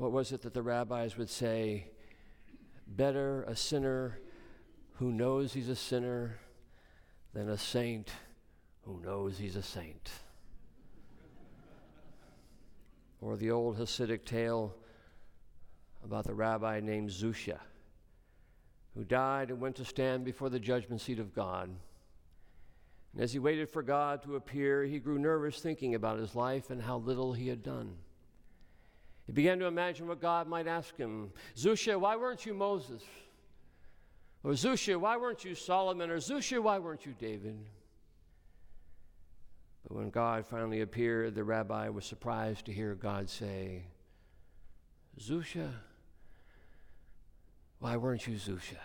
What 0.00 0.12
was 0.12 0.32
it 0.32 0.40
that 0.42 0.54
the 0.54 0.62
rabbis 0.62 1.18
would 1.18 1.28
say? 1.28 1.88
Better 2.86 3.42
a 3.42 3.54
sinner 3.54 4.18
who 4.94 5.12
knows 5.12 5.52
he's 5.52 5.68
a 5.68 5.76
sinner 5.76 6.38
than 7.34 7.50
a 7.50 7.58
saint 7.58 8.10
who 8.86 8.98
knows 8.98 9.36
he's 9.36 9.56
a 9.56 9.62
saint. 9.62 10.10
Or 13.20 13.36
the 13.36 13.50
old 13.50 13.76
Hasidic 13.76 14.24
tale 14.24 14.74
about 16.02 16.24
the 16.24 16.32
rabbi 16.32 16.80
named 16.80 17.10
Zusha, 17.10 17.58
who 18.94 19.04
died 19.04 19.50
and 19.50 19.60
went 19.60 19.76
to 19.76 19.84
stand 19.84 20.24
before 20.24 20.48
the 20.48 20.58
judgment 20.58 21.02
seat 21.02 21.18
of 21.18 21.34
God. 21.34 21.68
And 23.12 23.22
as 23.22 23.34
he 23.34 23.38
waited 23.38 23.68
for 23.68 23.82
God 23.82 24.22
to 24.22 24.36
appear, 24.36 24.82
he 24.82 24.98
grew 24.98 25.18
nervous 25.18 25.60
thinking 25.60 25.94
about 25.94 26.18
his 26.18 26.34
life 26.34 26.70
and 26.70 26.80
how 26.80 26.96
little 26.96 27.34
he 27.34 27.48
had 27.48 27.62
done. 27.62 27.96
He 29.30 29.32
began 29.32 29.60
to 29.60 29.66
imagine 29.66 30.08
what 30.08 30.20
God 30.20 30.48
might 30.48 30.66
ask 30.66 30.96
him 30.96 31.30
Zusha, 31.56 31.96
why 31.96 32.16
weren't 32.16 32.44
you 32.44 32.52
Moses? 32.52 33.00
Or 34.42 34.50
Zusha, 34.54 34.96
why 34.96 35.16
weren't 35.18 35.44
you 35.44 35.54
Solomon? 35.54 36.10
Or 36.10 36.16
Zusha, 36.16 36.60
why 36.60 36.80
weren't 36.80 37.06
you 37.06 37.14
David? 37.16 37.56
But 39.86 39.96
when 39.96 40.10
God 40.10 40.46
finally 40.46 40.80
appeared, 40.80 41.36
the 41.36 41.44
rabbi 41.44 41.90
was 41.90 42.04
surprised 42.04 42.66
to 42.66 42.72
hear 42.72 42.96
God 42.96 43.30
say, 43.30 43.84
Zusha, 45.20 45.70
why 47.78 47.96
weren't 47.98 48.26
you 48.26 48.34
Zusha? 48.34 48.80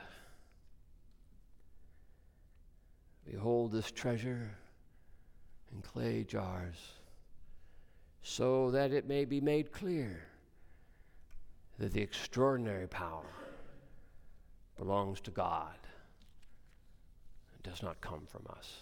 Behold 3.27 3.71
this 3.71 3.89
treasure 3.89 4.51
in 5.73 5.81
clay 5.81 6.23
jars, 6.23 6.91
so 8.21 8.69
that 8.69 8.91
it 8.91 9.07
may 9.07 9.25
be 9.25 9.41
made 9.41 9.71
clear 9.71 10.21
that 11.77 11.93
the 11.93 12.01
extraordinary 12.01 12.87
power 12.87 13.25
belongs 14.77 15.19
to 15.21 15.31
God. 15.31 15.77
It 17.55 17.63
does 17.69 17.83
not 17.83 17.99
come 18.01 18.27
from 18.27 18.45
us. 18.57 18.81